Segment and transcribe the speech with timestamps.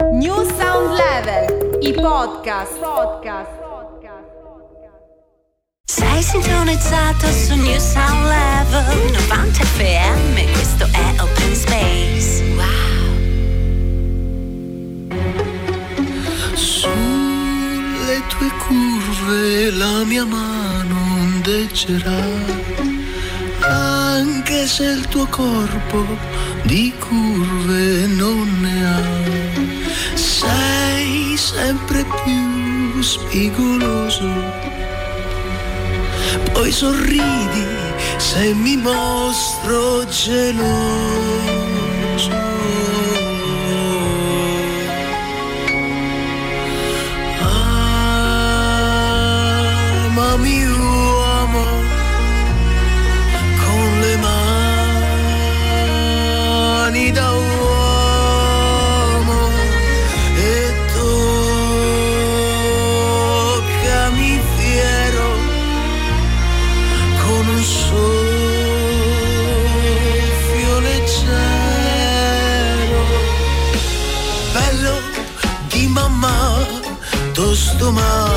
[0.00, 2.78] New Sound Level, i podcast.
[2.78, 3.50] podcast.
[5.84, 12.42] Sei sintonizzato su New Sound Level 90 FM, questo è Open Space.
[12.54, 13.10] Wow.
[16.54, 22.24] Sulle tue curve la mia mano ondeggerà,
[23.60, 26.06] anche se il tuo corpo
[26.62, 28.06] di curve
[33.12, 34.30] spigoloso
[36.54, 37.66] poi sorridi
[38.18, 41.02] se mi mostro geloso.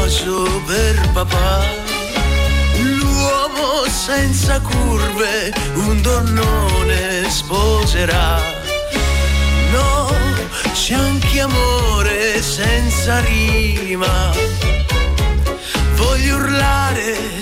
[0.05, 1.65] Macio per papà,
[2.77, 8.39] l'uomo senza curve, un donnone sposerà.
[9.71, 10.13] No,
[10.73, 14.31] c'è anche amore senza rima
[15.95, 17.34] voglio urlare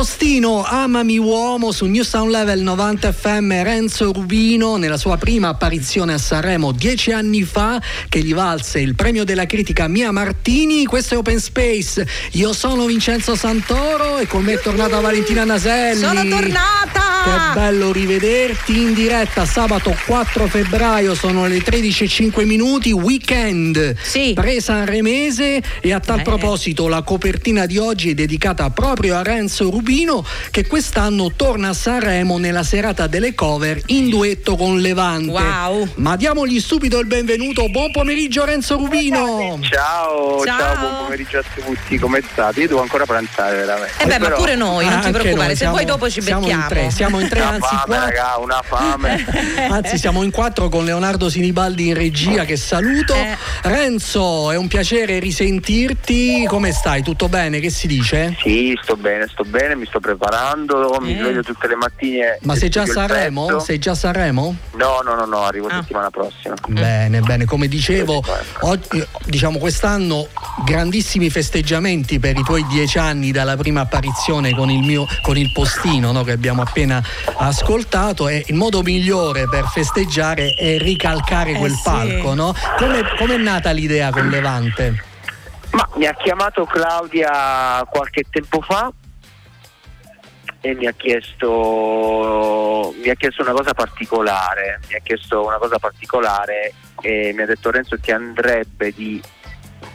[0.00, 6.14] postino Amami Uomo su New Sound Level 90 FM Renzo Rubino nella sua prima apparizione
[6.14, 10.86] a Sanremo dieci anni fa che gli valse il premio della critica Mia Martini.
[10.86, 12.06] Questo è Open Space.
[12.32, 16.00] Io sono Vincenzo Santoro e con me è tornata Valentina Naselli.
[16.00, 17.08] Sono tornata!
[17.22, 24.32] Che bello rivederti in diretta sabato 4 febbraio, sono le 13.05 minuti, weekend Sì.
[24.32, 26.22] pre-sanremese e a tal Eh.
[26.22, 29.88] proposito la copertina di oggi è dedicata proprio a Renzo Rubino
[30.52, 35.32] che quest'anno torna a Sanremo nella serata delle cover in duetto con Levante.
[35.32, 35.88] Wow.
[35.96, 39.58] Ma diamogli subito il benvenuto, buon pomeriggio Renzo Rubino.
[39.62, 40.58] Ciao, Ciao.
[40.58, 42.60] ciao, buon pomeriggio a tutti, come state?
[42.60, 43.94] Io devo ancora pranzare veramente.
[43.98, 46.22] Eh beh, ma Però- pure noi, non Ah, ti preoccupare, noi se vuoi dopo ci
[46.22, 46.62] siamo becchiamo.
[46.62, 48.06] in tre, siamo in tre, Una anzi fame, quattro.
[48.06, 49.24] raga, una fame.
[49.70, 53.14] Anzi, siamo in quattro con Leonardo Sinibaldi in regia che saluto.
[53.14, 53.36] Eh.
[53.62, 56.44] Renzo, è un piacere risentirti.
[56.46, 57.02] Come stai?
[57.02, 57.58] Tutto bene?
[57.60, 58.36] Che si dice?
[58.40, 61.18] sì, sto bene, sto bene, mi sto preparando, mi Eh.
[61.18, 62.38] sveglio tutte le mattine.
[62.42, 63.58] Ma sei già a Sanremo?
[63.60, 64.54] Sei già a Sanremo?
[64.76, 65.80] No, no, no, no, arrivo Ah.
[65.80, 66.54] settimana prossima.
[66.68, 68.22] Bene, bene, come dicevo,
[68.60, 70.28] oggi- diciamo quest'anno
[70.64, 75.50] grandissimi festeggiamenti per i tuoi dieci anni dalla prima apparizione con il mio con il
[75.52, 77.02] postino no, che abbiamo appena
[77.38, 81.80] ascoltato e il modo migliore per festeggiare è ricalcare Eh, quel sì.
[81.82, 82.54] palco, no?
[82.78, 85.04] Come è nata l'idea con Levante?
[85.72, 88.90] Ma mi ha chiamato Claudia qualche tempo fa
[90.62, 95.78] e mi ha chiesto mi ha chiesto una cosa particolare, mi ha chiesto una cosa
[95.78, 99.22] particolare e mi ha detto Renzo ti andrebbe di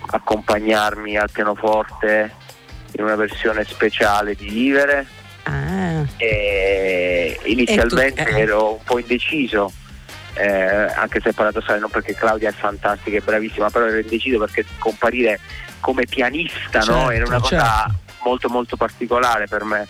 [0.07, 2.31] accompagnarmi al pianoforte
[2.97, 5.07] in una versione speciale di Vivere
[5.47, 8.39] Ah, e inizialmente E tu- eh.
[8.39, 9.71] ero un po' indeciso
[10.33, 10.51] eh,
[10.95, 14.65] anche se è paradossale non perché Claudia è fantastica e bravissima però ero indeciso perché
[14.79, 15.39] comparire
[15.81, 16.85] come pianista no?
[16.85, 17.93] Certo, era una cosa certo.
[18.23, 19.87] molto molto particolare per me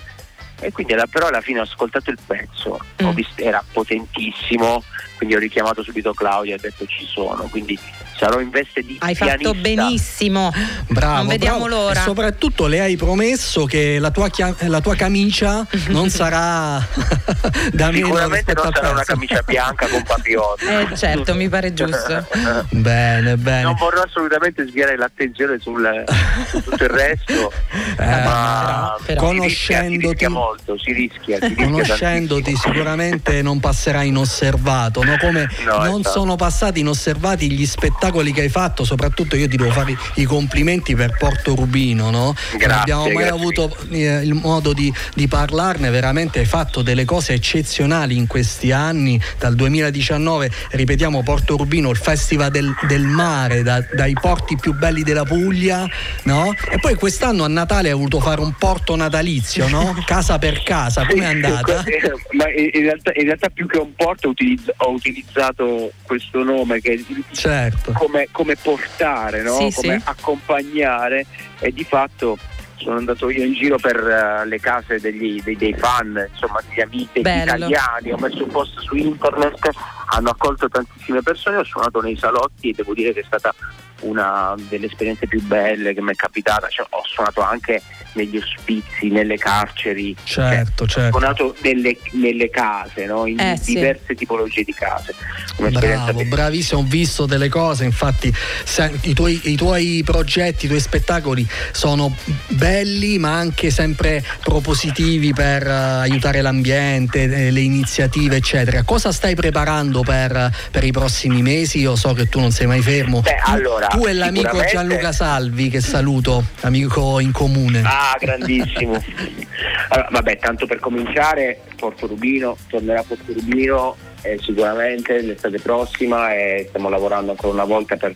[0.60, 2.69] e quindi alla- però alla fine ho ascoltato il pezzo
[3.02, 3.13] ho Mm.
[3.16, 4.84] visto- era potentissimo
[5.18, 7.78] quindi ho richiamato subito Claudia e ho detto ci sono quindi
[8.17, 10.51] sarò in veste di hai pianista fatto benissimo.
[10.88, 11.75] Bravo, Non vediamo bravo.
[11.83, 12.00] l'ora.
[12.00, 16.77] E soprattutto le hai promesso che la tua, chia- la tua camicia non sarà
[17.73, 20.56] da meno sicuramente non sarà una camicia bianca con papillon
[20.91, 22.25] Eh, certo, mi pare giusto.
[22.69, 23.62] Bene, bene.
[23.63, 26.03] non vorrò assolutamente sviare l'attenzione sul,
[26.50, 27.51] su tutto il resto,
[27.97, 31.38] Eh, ma però- si rischia, si conoscendoti- rischia molto, si rischia.
[31.39, 32.73] Si rischia Conoscendoti tantissimo.
[32.73, 35.17] sicuramente non passerà inosservato, no?
[35.19, 36.09] come No, non esatto.
[36.19, 40.96] sono passati inosservati gli spettacoli che hai fatto, soprattutto io ti devo fare i complimenti
[40.96, 42.24] per Porto Rubino, no?
[42.25, 43.30] non Grazie, abbiamo mai grazie.
[43.31, 48.72] avuto eh, il modo di, di parlarne, veramente hai fatto delle cose eccezionali in questi
[48.72, 54.74] anni, dal 2019, ripetiamo Porto Rubino, il festival del, del mare, da- dai porti più
[54.74, 55.88] belli della Puglia,
[56.24, 56.54] no?
[56.69, 59.96] e poi quest'anno a Natale hai voluto fare un porto natalizio, no?
[60.06, 61.84] casa per casa, com'è andata?
[61.96, 66.94] Eh, Ma in realtà, in realtà più che un porto ho utilizzato questo nome che
[66.94, 66.98] è
[67.31, 67.94] Certo.
[67.97, 69.53] Come, come portare, no?
[69.53, 70.01] Sì, come sì.
[70.06, 71.25] accompagnare
[71.59, 72.38] e di fatto
[72.77, 76.81] sono andato io in giro per eh, le case degli- dei, dei fan, insomma degli
[76.81, 77.44] amici Bello.
[77.44, 79.69] italiani, ho messo un post su internet,
[80.07, 83.53] hanno accolto tantissime persone, ho suonato nei salotti e devo dire che è stata
[84.01, 87.81] una delle esperienze più belle che mi è capitata, Cioè, ho suonato anche
[88.15, 91.17] negli ospizi, nelle carceri, Certo, Ho certo.
[91.17, 93.25] suonato nelle, nelle case, no?
[93.25, 93.73] in Eh, sì.
[93.75, 95.13] diverse tipologie di case.
[95.57, 100.79] Bravo, bravissimo, ho visto delle cose, infatti se- i, tuoi, i tuoi progetti, i tuoi
[100.81, 102.13] spettacoli sono
[102.50, 108.84] belli ma anche sempre propositivi per eh, aiutare l'ambiente, eh, le iniziative eccetera.
[108.84, 111.79] Cosa stai preparando per, per i prossimi mesi?
[111.79, 113.22] Io so che tu non sei mai fermo.
[113.22, 117.81] Beh, Tu- allora, tu e l'amico sicuramente- Gianluca Salvi che saluto, amico in comune.
[117.86, 119.01] Ah, grandissimo.
[119.88, 126.65] Allora, vabbè, tanto per cominciare, Porto Rubino, tornerà Porto Rubino eh, sicuramente l'estate prossima e
[126.67, 128.15] stiamo lavorando ancora una volta per-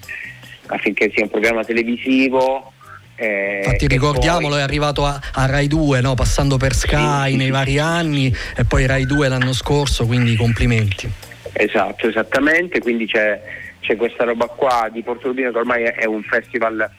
[0.66, 2.74] affinché sia un programma televisivo.
[3.16, 6.16] eh, Infatti ricordiamolo, poi- è arrivato a, a Rai 2, no?
[6.16, 11.10] passando per Sky Sì, nei vari anni e poi Rai 2 l'anno scorso, quindi complimenti.
[11.54, 13.40] Esatto, esattamente, quindi c'è,
[13.80, 16.90] c'è questa roba qua di Porto Rubino che ormai è, è un festival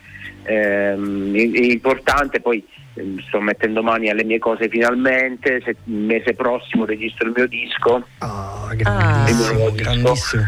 [0.45, 6.35] ehm, i- importante, poi ehm, sto mettendo mani alle mie cose finalmente, se- il mese
[6.35, 9.83] prossimo registro il mio disco Ah, Il grandissimo, mio disco.
[9.91, 10.43] grandissimo.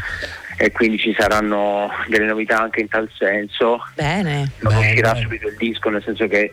[0.59, 3.81] e quindi ci saranno delle novità anche in tal senso.
[3.97, 4.51] Bene.
[4.61, 5.23] Non Bene, uscirà bene.
[5.25, 6.51] subito il disco, nel senso che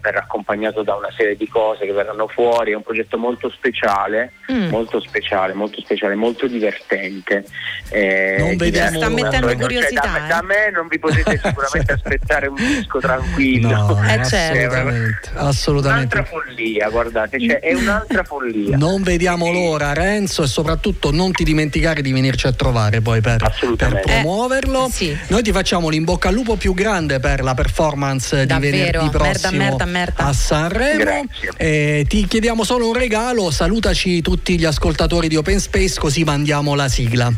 [0.00, 4.32] verrà accompagnato da una serie di cose che verranno fuori, è un progetto molto speciale,
[4.50, 4.68] Mm.
[4.68, 7.44] molto speciale, molto speciale, molto divertente.
[7.90, 10.28] eh, Non vediamo Sta mettendo curiosità, Cioè, da, eh.
[10.28, 13.68] da me non vi potete sicuramente aspettare un disco tranquillo.
[13.70, 15.30] No, Eh, certo.
[15.34, 16.24] assolutamente, Un'altra assolutamente.
[16.24, 18.76] follia, guardate, cioè, è un'altra follia.
[18.76, 23.38] Non vediamo l'ora, Renzo, e soprattutto non ti dimenticare di venirci a trovare poi per,
[23.76, 24.86] per promuoverlo.
[24.86, 25.18] Eh, sì.
[25.28, 29.08] Noi ti facciamo l'in bocca al lupo più grande per la performance Davvero, di venerdì
[29.10, 29.69] prossimo merda, merda.
[30.14, 31.24] A Sanremo.
[31.56, 36.74] Eh, ti chiediamo solo un regalo, salutaci tutti gli ascoltatori di Open Space così mandiamo
[36.74, 37.32] la sigla.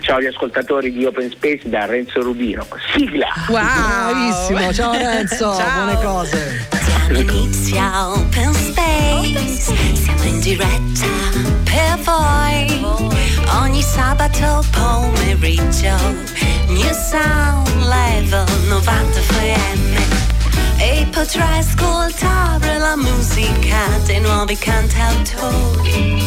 [0.00, 2.64] Ciao agli ascoltatori di Open Space da Renzo Rubino.
[2.94, 3.26] Sigla!
[3.48, 3.58] Wow.
[3.58, 5.84] Bravissimo, ciao Renzo, Ciao.
[5.84, 6.68] buone cose.
[7.08, 11.06] Diamo inizio a Open Space, siamo in diretta
[11.64, 12.84] per voi.
[13.62, 15.96] Ogni sabato pomeriggio,
[16.68, 20.15] New Sound Level 90 FM.
[20.88, 26.22] E potrai ascoltare la musica dei nuovi cantautori.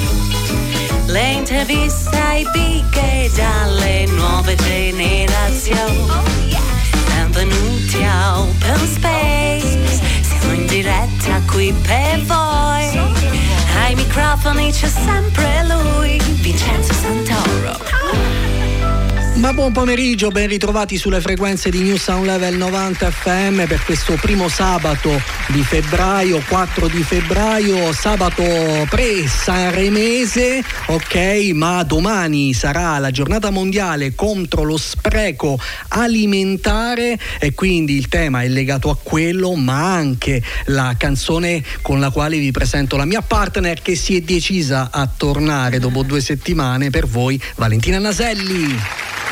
[1.06, 6.58] Le interviste ai big dalle nuove generazioni.
[7.08, 9.80] Benvenuti a Open Space,
[10.22, 13.00] siamo in diretta qui per voi.
[13.86, 18.49] Ai microfoni c'è sempre lui, Vincenzo Santoro.
[19.40, 24.16] Ma buon pomeriggio, ben ritrovati sulle frequenze di New Sound Level 90 FM per questo
[24.16, 25.12] primo sabato
[25.48, 28.44] di febbraio, 4 di febbraio, sabato
[28.90, 31.52] pre-sanremese, ok?
[31.54, 38.48] Ma domani sarà la giornata mondiale contro lo spreco alimentare e quindi il tema è
[38.50, 43.82] legato a quello, ma anche la canzone con la quale vi presento la mia partner
[43.82, 49.28] che si è decisa a tornare dopo due settimane per voi, Valentina Naselli.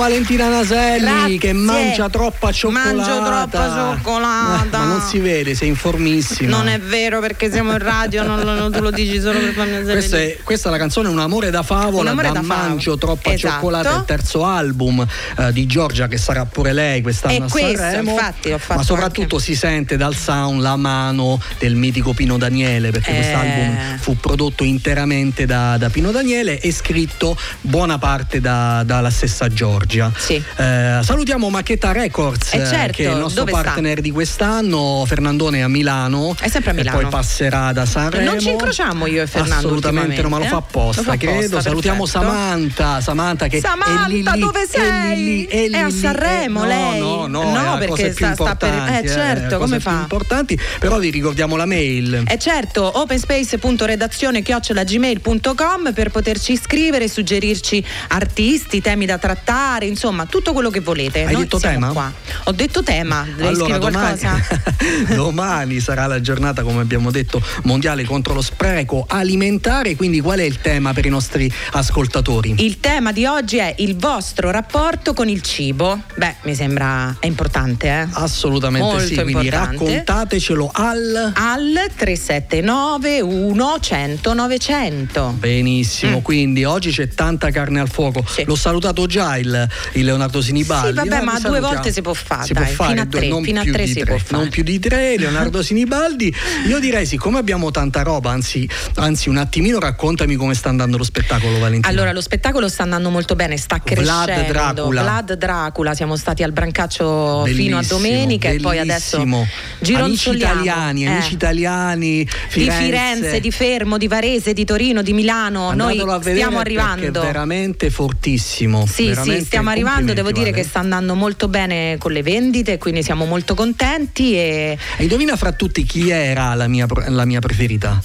[0.00, 1.38] Valentina Naselli Grazie.
[1.38, 2.94] che mangia troppa cioccolata.
[2.94, 4.78] Mangio troppa cioccolata.
[4.78, 6.56] Ma non si vede, sei informissima.
[6.56, 9.82] Non è vero perché siamo in radio, non, non- tu lo dici solo per farmi
[9.82, 12.68] Questa è, questa è la canzone Un amore da favola, amore da, da favola.
[12.68, 13.52] Mangio troppa Esatto.
[13.54, 15.06] cioccolata, il terzo album
[15.38, 18.10] eh, di Giorgia che sarà pure lei quest'anno E a questo, Sanremo.
[18.12, 22.38] infatti, ho fatto ma soprattutto anche- si sente dal sound la mano del mitico Pino
[22.38, 23.14] Daniele perché Eh.
[23.16, 29.48] quest'album fu prodotto interamente da, da Pino Daniele e scritto buona parte da- dalla stessa
[29.48, 29.88] Giorgia.
[30.16, 30.42] Sì.
[30.56, 33.62] Eh, salutiamo Macchetta Records, Eh, certo, che è il nostro dove sta?
[33.62, 35.04] partner di quest'anno.
[35.06, 36.34] Fernandone è a Milano.
[36.38, 36.98] È sempre a Milano.
[37.00, 38.30] Poi passerà da Sanremo.
[38.30, 41.32] Non ci incrociamo io e Fernando Assolutamente no, ma lo fa apposta, Lo fa apposta,
[41.38, 41.60] credo.
[41.60, 42.24] Salutiamo perfetto.
[42.24, 43.00] Samantha.
[43.00, 45.16] Samantha che Samantha, è lì dove è sei?
[45.16, 45.92] lì lì, è, lì È a lì.
[45.92, 46.98] Sanremo, Eh, lei?
[47.00, 49.98] No, no, No, è la perché sta- sta per- eh, certo, come più fa?
[50.00, 52.24] importanti, però vi ricordiamo la mail.
[52.26, 60.70] E certo, openspace.redazione chiocciolagmail.com per poterci scrivere, suggerirci artisti, temi da trattare, insomma, tutto quello
[60.70, 61.24] che volete.
[61.24, 61.88] Hai Noi detto tema?
[61.88, 62.12] Qua.
[62.44, 64.20] Ho detto tema, allora, domani,
[65.14, 69.96] domani sarà la giornata, come abbiamo detto, mondiale contro lo spreco alimentare.
[69.96, 72.54] Quindi, qual è il tema per i nostri ascoltatori?
[72.58, 76.02] Il tema di oggi è il vostro rapporto con il cibo.
[76.16, 78.08] Beh, mi sembra è importante, eh?
[78.12, 79.84] Assolutamente Molto sì, quindi importante.
[79.84, 85.34] raccontatecelo al Al 379 100 900.
[85.38, 88.20] Benissimo, quindi oggi c'è tanta carne al fuoco.
[88.20, 88.26] Mm.
[88.26, 88.44] Sì.
[88.44, 90.88] L'ho salutato già il, il Leonardo Sinibaldi.
[90.88, 93.04] Sì, vabbè, Eh, ma due volte si può fare, Si dai, può fare fino a
[93.04, 94.36] due- tre, non fino a più tre di si tre, può fare.
[94.42, 96.34] Non più di tre, Leonardo Sinibaldi.
[96.66, 101.04] Io direi, siccome abbiamo tanta roba, anzi, anzi un attimino raccontami come sta andando lo
[101.04, 101.88] spettacolo, Valentina.
[101.88, 104.52] Allora, lo spettacolo sta andando molto bene, sta Vlad crescendo.
[104.52, 105.02] Dracula.
[105.02, 109.38] Vlad Dracula, siamo stati al Brancaccio fino a Bellissimo, domenica e poi adesso bellissimo.
[109.40, 110.52] Amici gironzoliamo.
[110.60, 111.08] italiani, Eh.
[111.08, 116.36] amici italiani, di Firenze, di Fermo, di Varese, di Torino, di Milano, noi Andatelo vedere
[116.36, 117.20] stiamo arrivando.
[117.20, 118.86] È veramente fortissimo.
[118.86, 120.64] Sì, veramente sì, stiamo arrivando, devo dire che Vale.
[120.64, 125.52] sta andando molto bene con le vendite, quindi siamo molto contenti e E indovina fra
[125.52, 128.00] tutti chi era la mia, la mia preferita?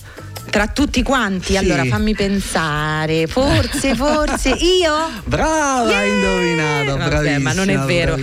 [0.50, 1.58] Tra tutti quanti, Sì.
[1.58, 3.28] allora fammi pensare.
[3.28, 4.94] Forse, forse io?
[5.26, 5.98] Brava, Yeah!
[5.98, 8.18] hai indovinato, Vabbè, ma non è vero.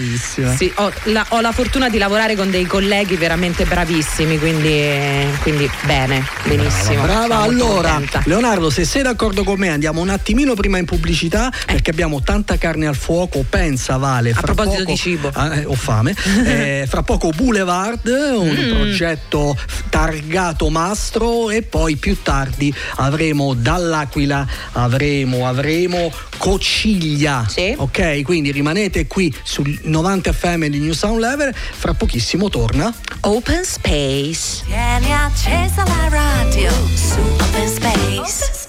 [0.56, 5.70] Sì, ho, la, ho la fortuna di lavorare con dei colleghi veramente bravissimi, quindi, quindi
[5.84, 7.02] bene, benissimo.
[7.02, 8.22] Brava, molto allora contenta.
[8.24, 12.56] Leonardo, se sei d'accordo con me, andiamo un attimino prima in pubblicità perché abbiamo tanta
[12.56, 13.44] carne al fuoco.
[13.48, 14.30] Pensa, Vale.
[14.30, 15.30] A proposito poco- di cibo.
[15.34, 16.14] Ah, eh, ho fame.
[16.52, 18.74] Eh, fra poco Boulevard, un Mm.
[18.74, 19.56] progetto
[19.90, 27.46] targato mastro, e poi più tardi avremo dall'Aquila, avremo, avremo Cociglia.
[27.48, 27.74] Sì.
[27.76, 31.54] Ok, quindi rimanete qui sul 90 FM di New Sound Level.
[31.54, 32.92] Fra pochissimo torna.
[33.20, 34.64] Open Space.
[34.66, 38.60] Tieni accesa la radio su Open Space.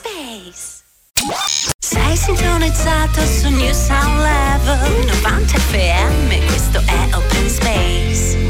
[1.80, 6.46] Sei sintonizzato su New Sound Level 90 FM.
[6.48, 8.43] Questo è Open Space.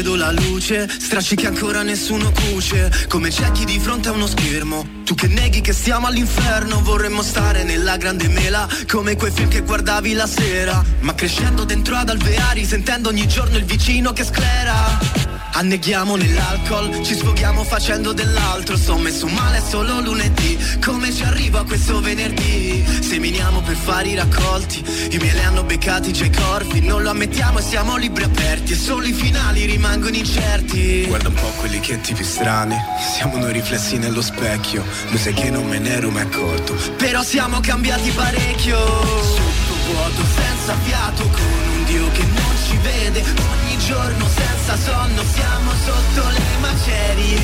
[0.00, 2.90] Vedo la luce Stracci che ancora nessuno cuce.
[3.08, 4.98] Come ciechi di fronte a uno schermo.
[5.04, 9.60] Tu che neghi che stiamo all'inferno Vorremmo stare nella grande mela Come quei film che
[9.60, 10.82] guardavi la sera.
[11.00, 15.29] Ma crescendo dentro ad alveari Sentendo ogni giorno il vicino che sclera
[15.60, 18.78] Anneghiamo nell'alcol, ci sfoghiamo facendo dell'altro.
[18.78, 20.58] Sto messo male solo lunedì.
[20.82, 22.82] Come ci arrivo a questo venerdì?
[23.02, 24.82] Seminiamo per fare i raccolti.
[25.10, 26.80] I miei li hanno beccati già i corpi.
[26.80, 28.72] Non lo ammettiamo e siamo libri aperti.
[28.72, 31.04] E solo i finali rimangono incerti.
[31.06, 32.74] Guarda un po' quelli che tipi strani.
[33.14, 34.82] Siamo noi riflessi nello specchio.
[35.10, 36.74] Lo sai che non me ne ero mai accorto.
[36.96, 38.78] Però siamo cambiati parecchio.
[38.78, 41.42] Sotto vuoto, senza fiato Con
[41.76, 47.38] un Dio che non ci vede giorno senza sonno Siamo sotto le macerie.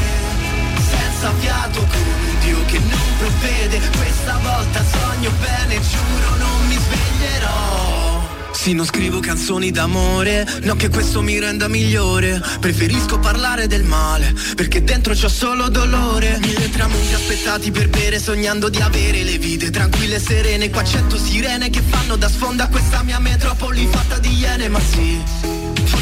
[0.90, 3.80] Senza fiato con un Dio che non provvede.
[3.96, 8.06] Questa volta sogno bene, giuro non mi sveglierò.
[8.52, 12.42] Sì, non scrivo canzoni d'amore, no che questo mi renda migliore.
[12.58, 16.38] Preferisco parlare del male, perché dentro c'ho solo dolore.
[16.40, 20.70] Mille tramonti aspettati per bere, sognando di avere le vite tranquille e serene.
[20.70, 25.22] Qua cento sirene che fanno da sfonda questa mia metropoli fatta di iene Ma sì,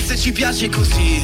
[0.05, 1.23] forse ci piace così.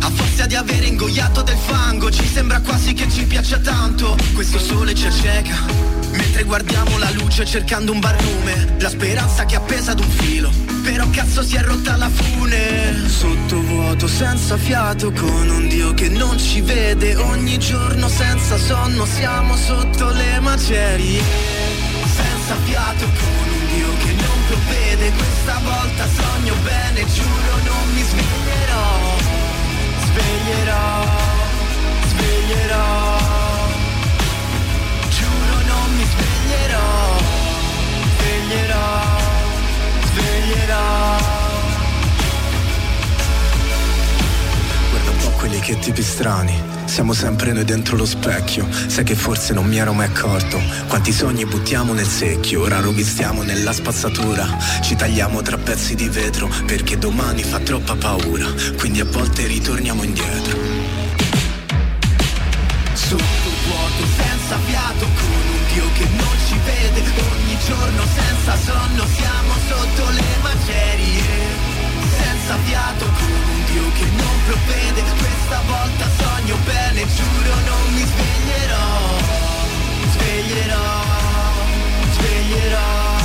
[0.00, 4.16] A forza di aver ingoiato del fango Ci sembra quasi che ci piaccia tanto.
[4.32, 5.54] Questo sole ci acceca
[6.12, 8.76] Mentre guardiamo la luce cercando un barlume.
[8.80, 10.50] La speranza che è appesa ad un filo
[10.82, 13.06] Però cazzo si è rotta la fune.
[13.06, 17.14] Sottovuoto senza fiato Con un Dio che non ci vede.
[17.16, 21.20] Ogni giorno senza sonno Siamo sotto le macerie.
[22.16, 28.02] Senza fiato con un Dio che non provvede Questa volta sogno bene Giuro non mi
[28.02, 28.86] sveglierò.
[30.04, 31.06] Sveglierò
[32.08, 33.18] Sveglierò.
[35.08, 37.18] Giuro non mi sveglierò.
[38.16, 39.00] Sveglierò
[40.12, 41.41] Sveglierò
[45.62, 46.60] che tipi strani.
[46.86, 48.66] Siamo sempre noi dentro lo specchio.
[48.88, 50.60] Sai che forse non mi ero mai accorto.
[50.88, 54.44] Quanti sogni buttiamo nel secchio Ora rovestiamo nella spazzatura.
[54.82, 58.46] Ci tagliamo tra pezzi di vetro Perché domani fa troppa paura.
[58.76, 60.58] Quindi a volte ritorniamo indietro.
[62.94, 67.00] Sotto vuoto senza fiato Con un Dio che non ci vede.
[67.00, 71.71] Ogni giorno senza sonno Siamo sotto le macerie
[72.22, 75.02] Senza fiato Con un Dio che non provvede.
[75.02, 78.90] Questa volta sogno bene Giuro non mi sveglierò.
[80.12, 81.02] Sveglierò
[82.12, 83.21] Sveglierò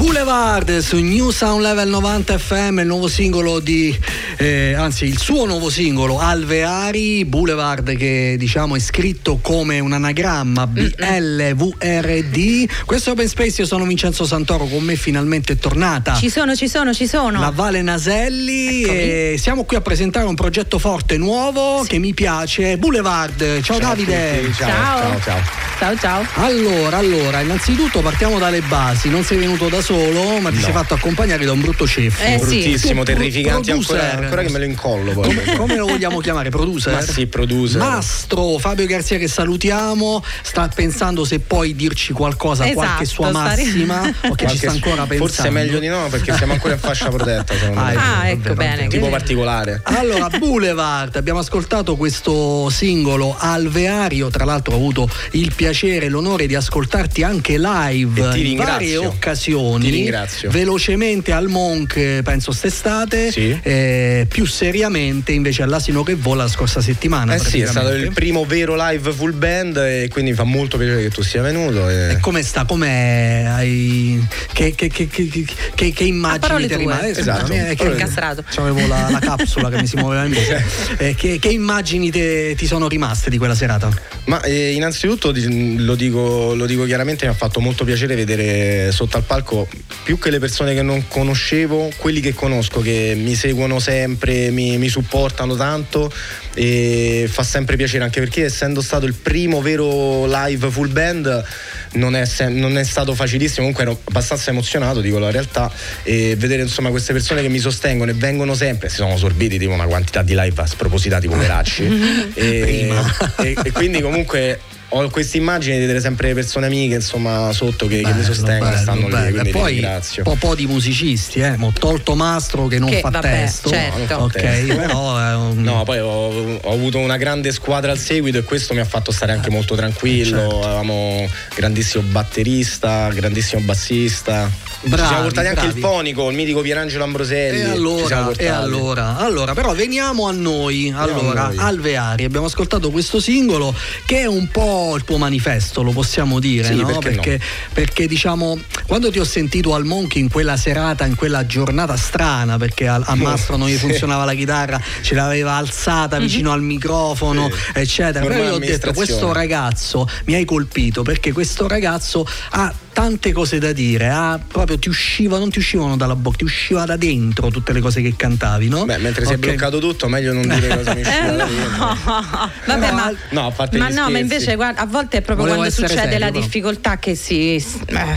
[0.00, 3.94] Boulevard su New Sound Level 90 FM, il nuovo singolo di,
[4.38, 10.66] eh, anzi il suo nuovo singolo Alveari, Boulevard che diciamo è scritto come un anagramma
[10.66, 12.66] BLVRD.
[12.86, 16.14] Questo è Open Space, io sono Vincenzo Santoro, con me finalmente è tornata.
[16.14, 17.38] Ci sono, ci sono, ci sono.
[17.38, 18.98] La Vale Naselli Eccomi.
[18.98, 23.60] e siamo qui a presentare un progetto forte nuovo che mi piace, Boulevard.
[23.60, 24.50] Ciao, Davide.
[24.56, 25.20] ciao.
[25.20, 25.68] ciao.
[25.80, 26.26] Ciao, ciao.
[26.34, 29.08] Allora, allora, innanzitutto partiamo dalle basi.
[29.08, 32.20] Non sei venuto da solo, ma ti sei fatto accompagnare da un brutto chef.
[32.20, 32.44] Eh, sì.
[32.44, 34.22] bruttissimo, Tu, terrificanti producer, ancora.
[34.24, 35.24] ancora che me lo incollo poi.
[35.34, 36.50] Come, come lo vogliamo chiamare?
[36.50, 36.92] Producer?
[36.92, 37.80] Ma sì, producer.
[37.80, 44.02] Mastro Fabio Garzia che salutiamo, sta pensando se puoi dirci qualcosa, Esatto, qualche sua massima
[44.28, 45.26] o che ci sta ancora pensando.
[45.26, 47.66] Forse è meglio di no perché siamo ancora in fascia protetta, Ah, me.
[47.66, 48.76] è vero, Ah, ecco bene.
[48.82, 49.80] Tipo quindi- particolare.
[49.84, 56.46] Allora, Boulevard, abbiamo ascoltato questo singolo Alveario, tra l'altro ho avuto il piacere e l'onore
[56.46, 59.06] di ascoltarti anche live in varie ringrazio.
[59.08, 59.79] occasioni.
[59.80, 60.50] Ti ringrazio.
[60.50, 63.58] Velocemente al Monk, eh, penso st'estate, Sì.
[63.62, 67.34] eh, più seriamente invece all'Asino che vola la scorsa settimana.
[67.34, 70.76] Eh sì, è stato il primo vero live full band e quindi mi fa molto
[70.78, 71.88] piacere che tu sia venuto.
[71.88, 72.12] E...
[72.12, 72.64] E come sta?
[72.64, 73.44] Com'è?
[73.46, 74.24] Hai...
[74.52, 75.28] Che, che, che, che,
[75.74, 77.08] che- che immagini parole ti rimane?
[77.08, 77.52] Eh, Esatto.
[77.52, 78.44] è che Incastrato.
[78.48, 80.62] C'avevo la, la capsula che mi si muoveva in bocca.
[81.00, 83.88] Eh, che, che immagini te- ti sono rimaste di quella serata?
[84.24, 89.16] Ma eh, innanzitutto lo dico, lo dico chiaramente, mi ha fatto molto piacere vedere sotto
[89.16, 89.59] al palco
[90.02, 94.78] più che le persone che non conoscevo, quelli che conosco, che mi seguono sempre, mi,
[94.78, 96.12] mi supportano tanto
[96.54, 101.44] e fa sempre piacere anche perché essendo stato il primo vero live full band
[101.92, 105.70] non è, non è stato facilissimo, comunque ero abbastanza emozionato, dico la realtà,
[106.02, 109.72] e vedere insomma queste persone che mi sostengono e vengono sempre, si sono sorbiti tipo
[109.72, 112.32] una quantità di live spropositati, poveracci.
[112.34, 112.88] e,
[113.38, 114.60] e- e quindi comunque
[114.92, 118.24] ho questa immagine di vedere sempre le persone amiche insomma sotto che, che mi Bello,
[118.24, 119.24] sostengono e bello, stanno bello.
[119.26, 120.22] lì, quindi E poi ringrazio.
[120.26, 121.56] un po' di musicisti, eh.
[121.56, 123.68] Mo tolto Mastro che non Che, fa vabbè, testo.
[123.68, 123.92] certo.
[123.92, 124.74] No, non fa Ok, testo.
[124.76, 128.80] però un- No, poi ho, ho avuto una grande squadra al seguito e questo mi
[128.80, 130.38] ha fatto stare anche molto tranquillo.
[130.38, 130.62] certo.
[130.62, 134.50] Avevamo grandissimo batterista, grandissimo bassista.
[134.82, 135.78] Bravi, Ci siamo portati anche bravi.
[135.78, 137.60] il fonico, il mitico Pierangelo Ambroselli.
[137.60, 141.56] E allora, e allora, allora, però veniamo a noi, allora, a noi.
[141.58, 143.74] Alveari, abbiamo ascoltato questo singolo
[144.06, 146.86] che è un po' il tuo manifesto, lo possiamo dire, Sì, no?
[146.86, 147.20] perché no?
[147.22, 147.40] perché,
[147.72, 152.56] perché, diciamo, quando ti ho sentito al Monkey in quella serata, in quella giornata strana,
[152.56, 153.78] perché a, a Mastro non gli Sì.
[153.78, 157.78] funzionava la chitarra, ce l'aveva alzata vicino al microfono, Sì.
[157.80, 158.24] eccetera.
[158.26, 163.58] Però io ho detto, questo ragazzo mi hai colpito perché questo ragazzo ha tante cose
[163.58, 167.48] da dire, ha proprio ti usciva, non ti uscivano dalla bocca, ti usciva da dentro
[167.50, 168.84] tutte le cose che cantavi, no?
[168.84, 171.46] Beh, mentre si è bloccato tutto, meglio non dire cosa mi usciva Eh, no.
[172.66, 174.20] Vabbè, Però ma, no, a parte ma gli no, ma scherzi.
[174.22, 176.40] invece guarda, a volte è proprio Volevo quando succede serio, la però.
[176.40, 177.60] difficoltà che si, eh,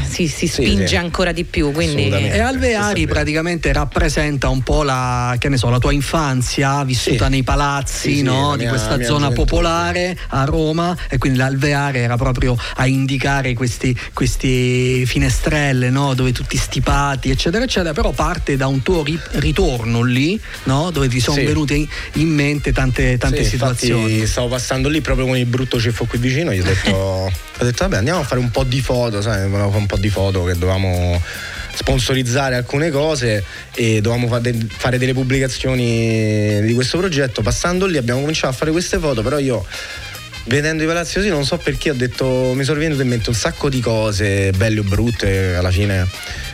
[0.08, 0.96] si, si spinge sì.
[0.96, 1.72] ancora di più.
[1.72, 2.10] Quindi.
[2.10, 6.84] E Alveari Sì, sì, praticamente rappresenta un po' la, che ne so, la tua infanzia
[6.84, 7.32] vissuta Sì.
[7.32, 8.50] nei palazzi Sì, sì, no?
[8.52, 9.44] la di mia- questa mia zona gioventù.
[9.44, 14.62] popolare a Roma e quindi l'Alveare era proprio a indicare questi, questi
[15.06, 16.14] finestrelle no?
[16.14, 20.92] dove tutti stipati eccetera eccetera però parte da un tuo ri- ritorno lì no?
[20.92, 21.46] dove ti sono Sì.
[21.46, 26.06] venute in, mente tante, tante Sì, situazioni stavo passando lì proprio con il brutto ceffo
[26.06, 26.54] qui vicino.
[26.54, 29.22] Gli ho detto, ho detto vabbè, andiamo a fare un po' di foto.
[29.22, 31.22] Sai, un po' di foto che dovevamo
[31.76, 34.28] sponsorizzare alcune cose e dovevamo
[34.78, 37.42] fare delle pubblicazioni di questo progetto.
[37.42, 39.66] Passando lì abbiamo cominciato a fare queste foto, però io
[40.46, 43.36] vedendo i palazzi così non so perché ho detto mi sono venute in mente un
[43.36, 46.08] sacco di cose belle o brutte alla fine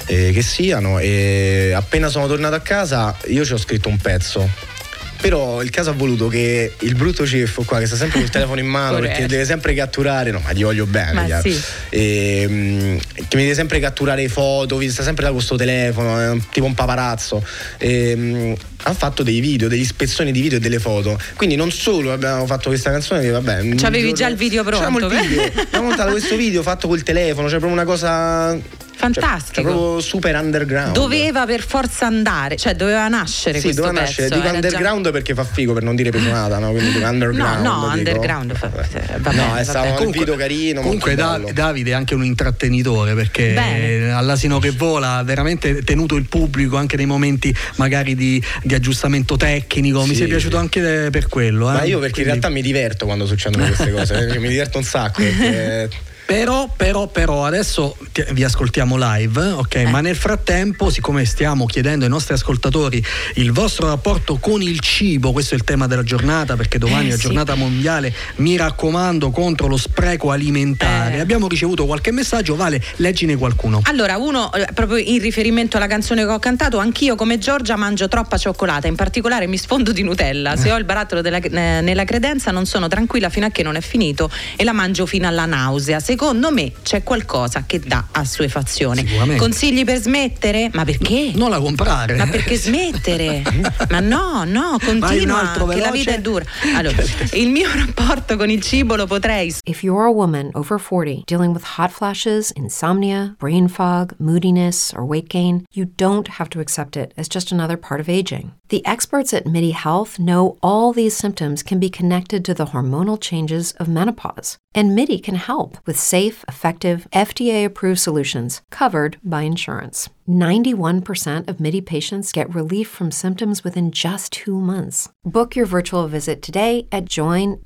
[0.06, 1.00] eh, che siano.
[1.00, 4.78] E appena sono tornato a casa io ci ho scritto un pezzo
[5.22, 8.60] però il caso ha voluto che il brutto ceffo qua che sta sempre col telefono
[8.60, 11.62] in mano perché deve sempre catturare no ma ti voglio bene sì.
[11.90, 16.42] E, mm, che mi deve sempre catturare foto sta sempre da questo telefono è un-
[16.50, 17.44] tipo un paparazzo.
[17.78, 21.20] E, ha fatto dei video degli ispezioni di video e delle foto.
[21.36, 25.44] Quindi non solo abbiamo fatto questa canzone che vabbè C'avevi già il video pronto, video.
[25.44, 28.58] abbiamo montato questo video fatto col telefono cioè proprio una cosa
[29.00, 29.62] Fantastico.
[29.62, 34.22] cioè, proprio super underground doveva per forza andare, cioè doveva nascere sì, questo doveva pezzo.
[34.22, 34.36] nascere.
[34.36, 36.72] Dico era già- underground perché fa figo per non dire pesionata, no?
[36.72, 37.64] Quindi dico underground.
[37.64, 37.94] No, no, dico.
[37.98, 40.06] underground fa- va no, bene, è stato vabbè.
[40.06, 40.82] un video carino.
[40.82, 41.42] Comunque Da-.
[41.54, 44.12] Davide è anche un intrattenitore perché Bene.
[44.12, 49.38] all'asino che vola ha veramente tenuto il pubblico anche nei momenti magari di, di aggiustamento
[49.38, 50.02] tecnico.
[50.02, 51.70] Mi Sì, sei piaciuto anche per quello.
[51.70, 51.74] eh.
[51.74, 54.78] Ma io perché Quindi- in realtà mi diverto quando succedono queste cose, eh, mi diverto
[54.78, 55.22] un sacco.
[55.22, 55.90] Perché
[56.30, 57.98] Però, però, però, adesso
[58.34, 59.76] vi ascoltiamo live, ok?
[59.78, 59.86] Eh.
[59.88, 63.04] Ma nel frattempo, siccome stiamo chiedendo ai nostri ascoltatori
[63.36, 67.14] il vostro rapporto con il cibo, questo è il tema della giornata, perché domani Eh,
[67.14, 67.22] è sì.
[67.22, 71.16] giornata mondiale, mi raccomando, contro lo spreco alimentare.
[71.16, 71.20] Eh.
[71.20, 73.82] Abbiamo ricevuto qualche messaggio, Vale, leggine qualcuno.
[73.86, 78.08] Allora, uno, eh, proprio in riferimento alla canzone che ho cantato, anch'io come Giorgia mangio
[78.08, 80.56] troppa cioccolata, in particolare mi sfondo di Nutella.
[80.56, 83.76] Se ho il barattolo della- eh, nella credenza non sono tranquilla fino a che non
[83.76, 86.00] è finito e la mangio fino alla nausea.
[86.00, 89.06] Secondo secondo me c'è qualcosa che dà assuefazione.
[89.38, 90.70] Consigli per smettere?
[90.74, 91.32] Ma perché?
[91.34, 92.16] Non la comprare.
[92.16, 93.42] Ma perché smettere?
[93.90, 96.44] Ma no, no, continua, che la vita è dura.
[96.76, 96.98] Allora,
[97.32, 101.54] il mio rapporto con il cibo lo potrei If you're a woman over 40 dealing
[101.54, 106.98] with hot flashes, insomnia, brain fog, moodiness, or weight gain, you don't have to accept
[106.98, 108.52] it as just another part of aging.
[108.70, 113.20] The experts at MIDI Health know all these symptoms can be connected to the hormonal
[113.20, 114.58] changes of menopause.
[114.76, 120.10] And MIDI can help with safe, effective, FDA approved solutions covered by insurance.
[120.30, 125.10] 91% of MIDI patients get relief from symptoms within just two months.
[125.26, 127.58] Book your virtual visit today at joinmidi.com.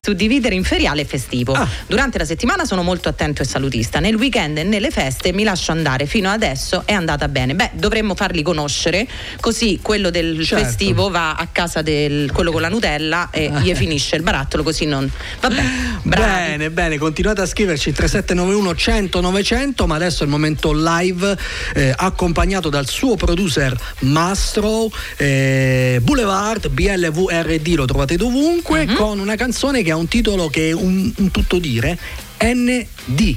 [0.00, 1.52] suddividere in feriale e festivo.
[1.52, 1.68] Ah.
[1.86, 4.00] Durante la settimana sono molto attento e salutista.
[4.00, 6.06] Nel weekend e nelle feste mi lascio andare.
[6.06, 7.54] Fino adesso è andata bene.
[7.54, 9.06] Beh, dovremmo farli conoscere,
[9.40, 10.64] così quello del Certo.
[10.64, 14.86] festivo va a casa del quello con la Nutella e gli finisce il barattolo, così
[14.86, 15.10] non.
[15.40, 15.62] Vabbè,
[16.04, 16.32] bravi.
[16.50, 21.36] Bene, bene, continuate a scriverci 3791 100 900, ma adesso è il momento live
[21.74, 28.94] eh, accompagnato dal suo producer Mastro eh, Boulevard BLVRD, lo trovate dovunque, Mhm.
[28.94, 31.98] con una canzone che ha un titolo che è un, un tutto dire
[32.40, 33.36] ND.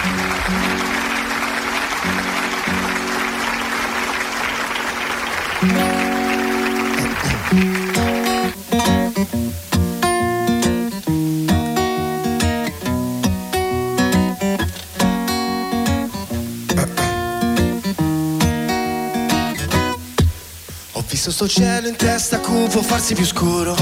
[21.41, 23.75] sto cielo in testa cupo farsi più scuro.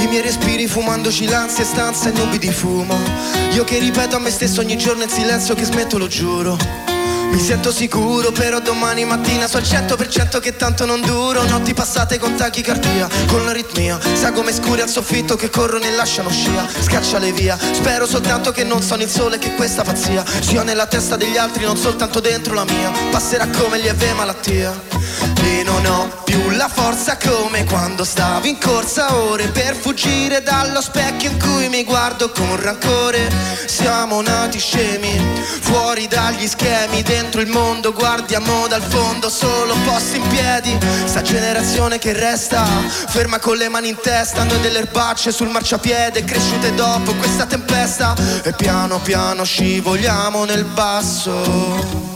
[0.00, 2.94] I miei respiri fumandoci l'ansia e stanza e nubi di fumo.
[3.52, 6.58] Io che ripeto a me stesso ogni giorno in silenzio che smetto lo giuro.
[7.30, 11.42] Mi sento sicuro però domani mattina so al 100% che tanto non duro.
[11.44, 16.28] Notti passate con tachicardia, con l'aritmia Sa come scuri al soffitto che corrono e lasciano
[16.28, 16.68] scia.
[16.68, 21.16] Scacciale via, spero soltanto che non sono il sole che questa pazzia Sia nella testa
[21.16, 22.90] degli altri non soltanto dentro la mia.
[23.10, 24.95] Passerà come lieve malattia
[25.42, 30.80] e non ho più la forza come quando stavo in corsa ore per fuggire dallo
[30.80, 33.30] specchio in cui mi guardo con rancore.
[33.66, 35.18] Siamo nati scemi,
[35.60, 40.78] fuori dagli schemi, dentro il mondo guardiamo dal fondo solo posti in piedi.
[41.04, 46.24] Sta generazione che resta ferma con le mani in testa, noi delle erbacce sul marciapiede,
[46.24, 52.15] cresciute dopo questa tempesta e piano piano scivoliamo nel basso.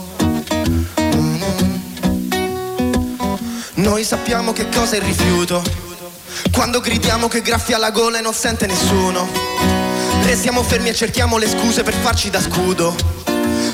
[3.81, 5.63] Noi sappiamo che cosa è il rifiuto.
[6.51, 9.27] Quando gridiamo che graffia la gola e non sente nessuno.
[10.23, 12.95] Restiamo fermi e cerchiamo le scuse per farci da scudo.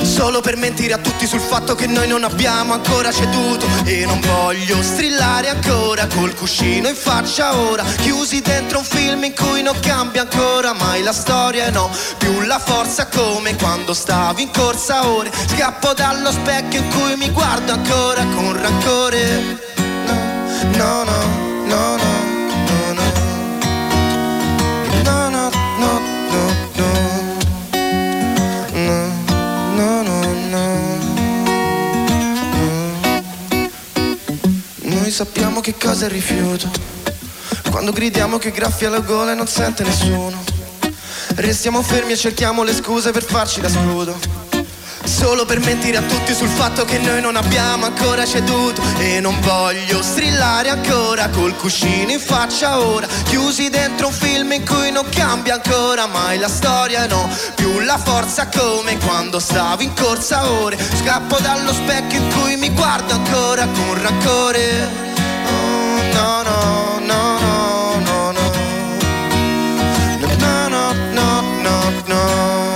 [0.01, 3.67] Solo per mentire a tutti sul fatto che noi non abbiamo ancora ceduto.
[3.83, 7.83] E non voglio strillare ancora col cuscino in faccia ora.
[7.83, 11.65] Chiusi dentro un film in cui non cambia ancora mai la storia.
[11.65, 15.31] E no, più la forza come quando stavi in corsa ore.
[15.47, 19.66] Scappo dallo specchio in cui mi guardo ancora con rancore.
[20.63, 21.23] No, no,
[21.65, 22.13] no, no,
[22.67, 23.03] no, no.
[25.03, 26.87] No, no, no, no, no.
[29.75, 30.65] No, no, no, no.
[34.81, 36.69] Noi sappiamo che cosa è il rifiuto.
[37.69, 40.43] Quando gridiamo che graffia la gola e non sente nessuno.
[41.35, 44.46] Restiamo fermi e cerchiamo le scuse per farci da scudo.
[45.17, 48.83] Solo per mentire a tutti sul fatto che noi non abbiamo ancora ceduto.
[48.99, 53.07] E non voglio strillare ancora col cuscino in faccia ora.
[53.23, 57.97] Chiusi dentro un film in cui non cambia ancora mai la storia No, più la
[57.97, 60.77] forza come quando stavo in corsa ore.
[60.77, 64.87] Scappo dallo specchio in cui mi guardo ancora con rancore.
[65.47, 68.51] Oh, no, no, no, no, no, no
[70.37, 71.41] No, no, no,
[72.05, 72.66] no,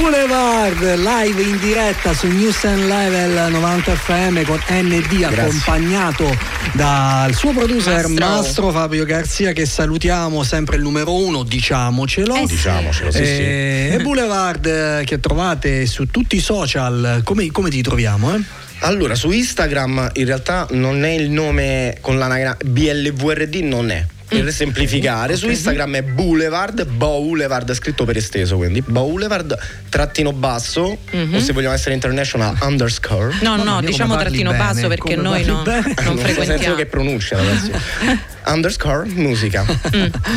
[0.00, 6.34] Boulevard live in diretta su News and Level 90 FM con ND accompagnato
[6.72, 8.26] dal suo producer Mastro.
[8.26, 12.54] Mastro Fabio Garzia che salutiamo sempre il numero uno diciamocelo Eh sì.
[12.54, 13.30] Diciamocelo, sì, sì.
[13.30, 18.34] Eh, e Boulevard eh, che trovate su tutti i social come, come ti troviamo?
[18.34, 18.40] Eh?
[18.80, 24.06] Allora, su Instagram in realtà non è il nome con l'anagram BLVRD, non è.
[24.30, 30.98] Per semplificare, su Instagram è Boulevard, Boulevard scritto per esteso, quindi Boulevard trattino basso,
[31.32, 33.34] o se vogliamo essere international, underscore.
[33.42, 36.74] No, no, mia, diciamo trattino bene, basso perché noi no, non Non so senso frequentiamo.
[36.76, 37.70] che pronuncia ragazzi.
[38.46, 39.64] underscore musica.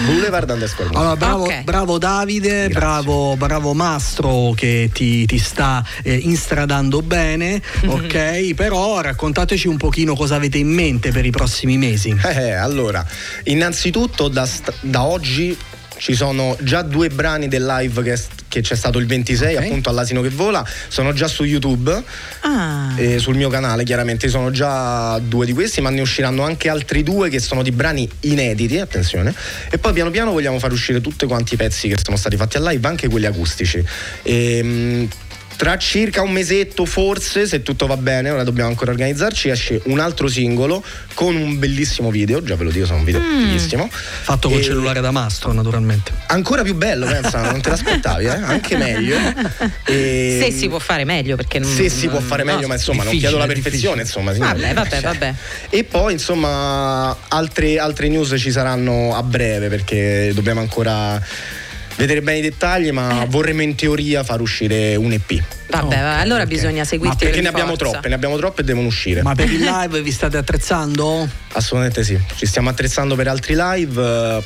[0.05, 0.99] Boulevard underscore musica.
[0.99, 1.63] Allora, bravo, Ok.
[1.63, 8.53] bravo Davide, bravo, bravo Mastro che ti, ti sta eh, instradando bene, ok?
[8.53, 12.15] Però raccontateci un pochino cosa avete in mente per i prossimi mesi.
[12.23, 13.05] Eh, allora,
[13.43, 15.55] innanzitutto da, st- da oggi
[15.97, 18.19] ci sono già due brani del live che,
[18.53, 19.63] che c'è stato il 26, Ok.
[19.63, 22.03] appunto all'asino che vola, sono già su YouTube.
[22.41, 22.93] Ah.
[22.97, 27.01] e sul mio canale chiaramente sono già due di questi ma ne usciranno anche altri
[27.01, 29.33] due che sono di brani inediti attenzione
[29.71, 32.57] e poi piano piano vogliamo far uscire tutti quanti i pezzi che sono stati fatti
[32.57, 33.83] a live anche quelli acustici
[34.21, 35.07] e,
[35.55, 39.99] tra circa un mesetto forse se tutto va bene ora dobbiamo ancora organizzarci esce un
[39.99, 44.49] altro singolo con un bellissimo video già ve lo dico sono un video bellissimo Fatto
[44.49, 46.11] col E- cellulare da Mastro, naturalmente.
[46.27, 48.29] ancora più bello pensa non te l'aspettavi eh?
[48.29, 49.15] anche meglio
[49.85, 52.73] E- Se si può fare meglio perché non se si può fare meglio, no, ma
[52.73, 54.33] insomma, non chiedo la perfezione, insomma.
[54.33, 54.61] signori.
[54.61, 55.33] Vabbè, vabbè, vabbè.
[55.69, 61.21] E poi, insomma, altre, altre news ci saranno a breve perché dobbiamo ancora
[61.95, 65.41] vedere bene i dettagli, ma vorremmo in teoria far uscire un EP.
[65.69, 66.47] Vabbè, Ok, allora ok.
[66.47, 67.89] bisogna seguirti Perché per ne abbiamo forza.
[67.91, 69.21] troppe, ne abbiamo troppe e devono uscire.
[69.23, 71.27] Ma per il live vi state attrezzando?
[71.53, 72.19] Assolutamente sì.
[72.35, 74.43] Ci stiamo attrezzando per altri live.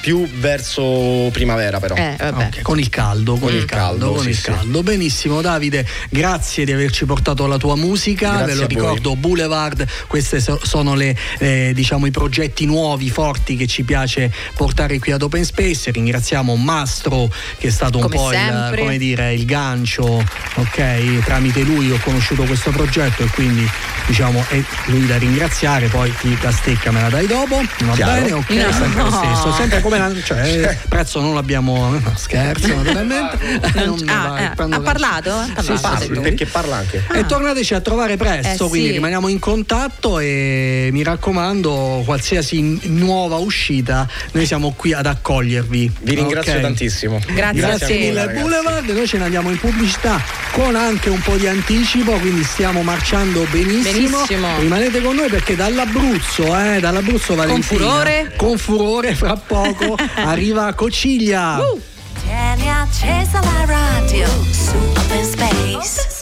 [0.00, 1.94] Più verso primavera, però.
[1.94, 2.44] Eh, vabbè.
[2.46, 4.42] Ok, con il caldo, con Con il caldo, caldo, con sì, il sì.
[4.42, 4.82] caldo.
[4.82, 8.30] Benissimo, Davide, grazie di averci portato la tua musica.
[8.30, 8.74] Grazie Ve lo a voi.
[8.74, 14.98] ricordo, Boulevard, questi sono le, eh, diciamo, i progetti nuovi, forti che ci piace portare
[14.98, 15.90] qui ad Open Space.
[15.90, 21.22] Ringraziamo Mastro che è stato un Come po' il, come dire, il gancio, ok?
[21.24, 23.68] Tramite lui ho conosciuto questo progetto e quindi
[24.06, 27.60] diciamo è lui da ringraziare, poi ti- la stecca me la dai dopo.
[27.80, 28.12] Va Chiaro.
[28.20, 28.72] bene, ok, No.
[28.72, 33.38] sempre lo stesso, sempre come la- cioè, il prezzo non l'abbiamo no, scherzo naturalmente
[33.84, 35.30] Non- ah, eh, prendo ha la- parlato?
[35.32, 37.04] Ha parlato, sì, perché parla anche.
[37.12, 38.92] e tornateci a trovare presto Eh, quindi sì.
[38.94, 46.14] rimaniamo in contatto e mi raccomando qualsiasi nuova uscita noi siamo qui ad accogliervi Vi
[46.14, 46.60] ringrazio Ok?
[46.60, 47.20] tantissimo.
[47.26, 48.40] Grazie Grazie mille ragazzi.
[48.40, 50.20] Boulevard, noi ce ne andiamo in pubblicità
[50.52, 54.08] con anche un po' di anticipo, quindi stiamo marciando benissimo.
[54.18, 54.58] Benissimo.
[54.58, 58.32] Rimanete con noi perché dall'Abruzzo, eh, dall'Abruzzo Valentina, furore.
[58.36, 59.77] con furore fra poco
[60.16, 61.58] arriva Cociglia.
[61.58, 61.80] Uh.
[62.22, 66.16] Tieni accesa la radio su Open Space.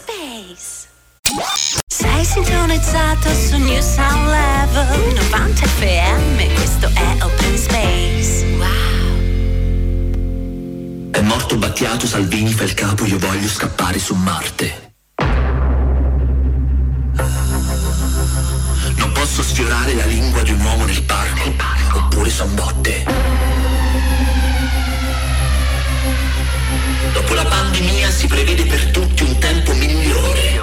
[1.87, 6.55] Sei sintonizzato su New Sound Level 90 FM.
[6.55, 8.45] Questo è Open Space.
[8.57, 9.17] Wow.
[11.11, 14.93] È morto Battiato, Salvini fa il capo, io voglio scappare su Marte.
[18.97, 21.53] Non posso sfiorare la lingua di un uomo nel parco,
[21.95, 23.36] oppure son botte.
[28.17, 30.59] Si prevede per tutti un tempo migliore.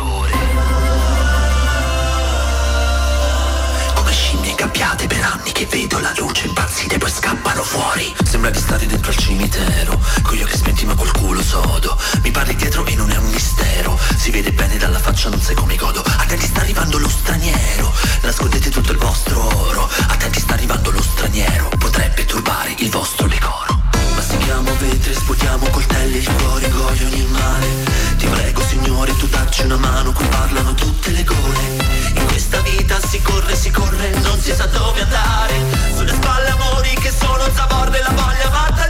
[3.94, 8.12] Come scimmie ingabbiate per anni che vedo la luce impazzite poi scappano fuori.
[8.24, 11.96] Sembra di stare dentro al cimitero, con gli occhi spenti ma col culo sodo.
[12.24, 14.00] Mi parli dietro e non è un mistero.
[14.18, 16.02] Si vede bene dalla faccia, non sai come godo.
[16.02, 17.94] Attenti sta arrivando lo straniero.
[18.24, 19.88] Nascondete tutto il vostro oro.
[20.08, 21.70] Attenti sta arrivando lo straniero.
[21.78, 23.62] Potrebbe turbare il vostro decoro.
[24.43, 27.67] Mastichiamo vetri, sputiamo coltelli, il cuore gode ogni male.
[28.17, 31.60] Ti prego signore, tu dacci una mano, qui parlano tutte le gole.
[32.13, 35.53] In questa vita si corre, si corre, non si sa dove andare.
[35.95, 38.83] Sulle spalle amori che sono sapore della voglia fatta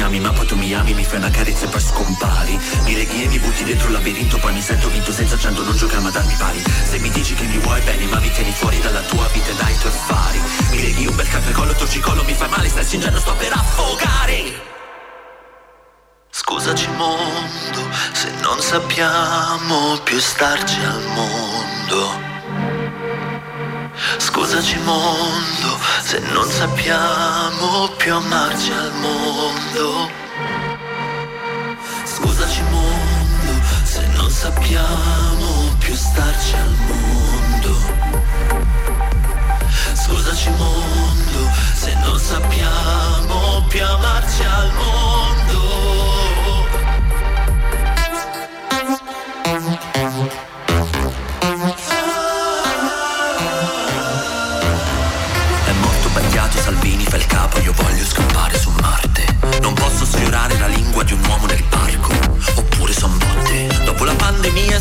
[0.00, 2.58] ami, ma poi tu mi ami, mi fai una carezza e poi scompari.
[2.84, 5.76] Mi leghi e mi butti dentro il labirinto, poi mi sento vinto senza cento, non
[5.76, 6.62] giochiamo a darmi pari.
[6.84, 9.54] Se mi dici che mi vuoi bene, ma mi tieni fuori dalla tua vita e
[9.54, 10.40] dai tuoi affari.
[10.70, 14.66] Mi leghi un bel caffè collo, torcicollo, mi fai male, stai stringendo, sto per affogare.
[16.30, 22.27] Scusaci mondo, se non sappiamo più starci al mondo.
[24.18, 30.08] Scusaci mondo, se non sappiamo più amarci al mondo.
[32.04, 37.76] Scusaci mondo, se non sappiamo più starci al mondo.
[39.94, 45.97] Scusaci mondo, se non sappiamo più amarci al mondo.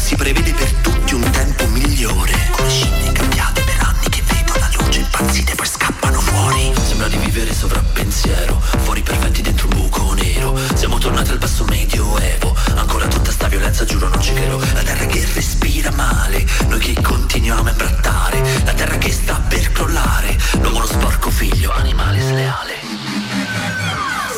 [0.07, 2.31] Si prevede per tutti un tempo migliore.
[2.51, 6.71] Come scimmie ingabbiate per anni che vedo la luce impazzite poi scappano fuori.
[6.81, 10.57] Sembra di vivere sovrappensiero, fuori perfetti dentro un buco nero.
[10.75, 14.59] Siamo tornati al basso medioevo, ancora tutta sta violenza giuro non ci credo.
[14.73, 18.41] La terra che respira male, noi che continuiamo a imbrattare.
[18.77, 20.37] terra che sta per crollare.
[20.61, 22.75] L'uomo lo sporco figlio, animale sleale.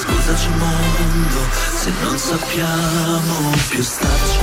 [0.01, 1.41] Scusaci mondo
[1.77, 4.38] se non sappiamo più starci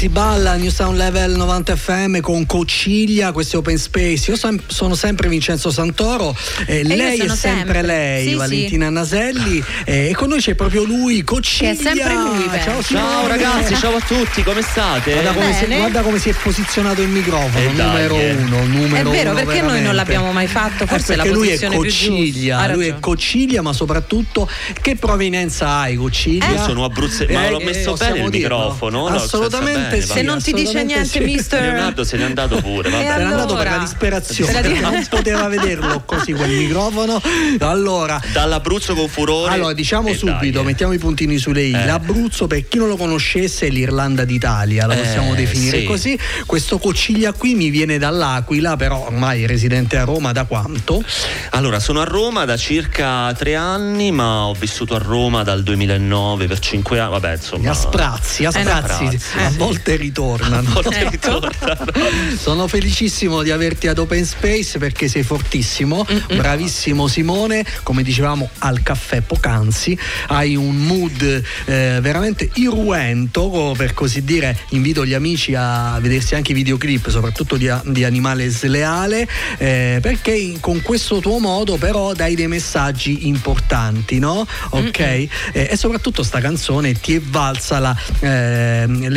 [0.00, 4.30] si balla a New Sound Level 90 FM con Cociglia, questo è Open Space.
[4.30, 6.34] Io sem- sono sempre Vincenzo Santoro,
[6.64, 7.82] eh, lei è sempre, sempre.
[7.82, 11.72] lei, Sì, Valentina Naselli, eh, e con noi c'è proprio lui, Cociglia.
[11.74, 12.60] Che è sempre lui, beh.
[12.62, 15.12] Ciao, Ciao ragazzi, ciao a tutti, come state?
[15.12, 18.32] Guarda come, si, guarda come si è posizionato il microfono, Eh, dai, numero eh.
[18.36, 19.82] uno, numero È vero, uno perché noi veramente.
[19.82, 20.86] non l'abbiamo mai fatto?
[20.86, 22.08] Forse Eh, è la lui è posizione più giusta.
[22.10, 22.98] Cociglia, lui è.
[23.00, 24.48] Cociglia, ma soprattutto
[24.80, 26.48] che provenienza hai Cociglia?
[26.52, 28.56] Io sono abruzzese, ma Eh, l'ho eh, messo bene il dirlo?
[28.56, 29.08] microfono?
[29.10, 30.06] No, Assolutamente bene.
[30.12, 31.18] Se non ti dice niente, sì.
[31.20, 31.60] mister.
[31.62, 33.02] Leonardo se n'è andato pure, vabbè.
[33.04, 37.20] Era andato per la disperazione, Se di- non poteva vederlo così quel microfono.
[37.60, 39.52] Allora, Dall'Abruzzo con furore.
[39.52, 40.64] allora diciamo subito, dai, eh.
[40.64, 41.72] mettiamo i puntini sulle i.
[41.72, 41.84] Eh.
[41.86, 45.84] L'Abruzzo, per chi non lo conoscesse, è l'Irlanda d'Italia, la Eh, possiamo definire sì.
[45.84, 46.18] così.
[46.46, 51.02] Questo Cociglia qui mi viene dall'Aquila, però ormai è residente a Roma da quanto?
[51.50, 56.46] Allora, sono a Roma da circa tre anni, ma ho vissuto a Roma dal 2009
[56.46, 57.10] per cinque anni.
[57.10, 57.70] Vabbè, insomma.
[57.70, 59.56] A sprazzi, a Eh, sprazzi, sprazzi, a sì.
[59.80, 60.68] Volte ritornano.
[60.68, 61.10] A volte Ecco.
[61.10, 61.92] ritornano.
[62.36, 68.82] Sono felicissimo di averti ad Open Space perché sei fortissimo, bravissimo Simone, come dicevamo al
[68.82, 71.22] caffè poc'anzi, hai un mood
[71.64, 77.56] eh, veramente irruento, per così dire, invito gli amici a vedersi anche i videoclip, soprattutto
[77.56, 79.26] di, di Animale Sleale,
[79.58, 84.46] eh, perché con questo tuo modo però dai dei messaggi importanti, no?
[84.70, 84.98] Ok?
[84.98, 89.08] Eh, e soprattutto sta canzone ti è valsa la, ehm,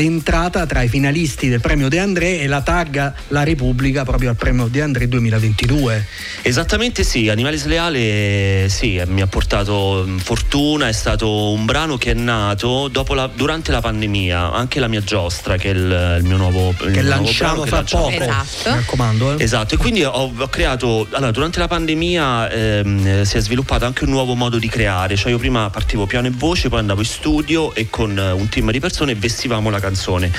[0.54, 4.36] l'entrata tra i finalisti del premio De André e la tagga La Repubblica proprio al
[4.36, 6.06] premio De André 2022.
[6.44, 11.98] Esattamente sì, Animale Sleale sì, eh, mi ha portato mh, fortuna, è stato un brano
[11.98, 16.18] che è nato dopo la- durante la pandemia, anche la mia giostra che è il,
[16.20, 18.04] il mio nuovo il Che mio nuovo lanciamo brano che fra lanciamo.
[18.10, 18.24] poco.
[18.24, 18.70] Esatto.
[18.70, 19.44] Mi raccomando, eh.
[19.44, 23.86] Esatto, e quindi ho, ho creato, allora durante la pandemia ehm, eh, si è sviluppato
[23.86, 27.00] anche un nuovo modo di creare, cioè io prima partivo piano e voce, poi andavo
[27.02, 30.32] in studio e con eh, un team di persone vestivamo la canzone.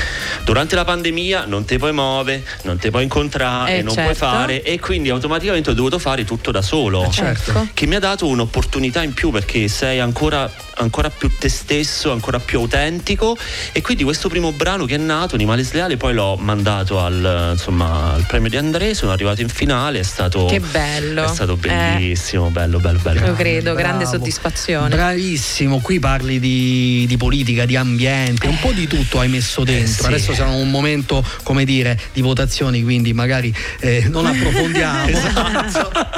[0.44, 4.26] Durante la pandemia non te puoi muovere, non te puoi incontrare, Eh, non puoi certo.
[4.26, 7.08] fare e quindi automaticamente ho dovuto fare tutto da solo.
[7.10, 7.50] certo.
[7.50, 7.68] Ecco.
[7.72, 12.38] Che mi ha dato un'opportunità in più perché sei ancora, ancora più te stesso, ancora
[12.38, 13.36] più autentico
[13.72, 18.12] e quindi questo primo brano che è nato, Animale Sleale, poi l'ho mandato al, insomma,
[18.12, 21.24] al premio di André, sono arrivato in finale, è stato, Che bello.
[21.24, 21.56] è stato Eh.
[21.56, 23.24] bellissimo, bello, bello, bello.
[23.26, 24.18] Io credo, grande Bravo.
[24.18, 24.88] soddisfazione.
[24.94, 29.93] Bravissimo, qui parli di, di politica, di ambiente, un po' di tutto hai messo dentro.
[30.02, 30.06] Sì.
[30.06, 35.12] Adesso siamo in un momento, come dire, di votazioni, quindi magari eh, non approfondiamo.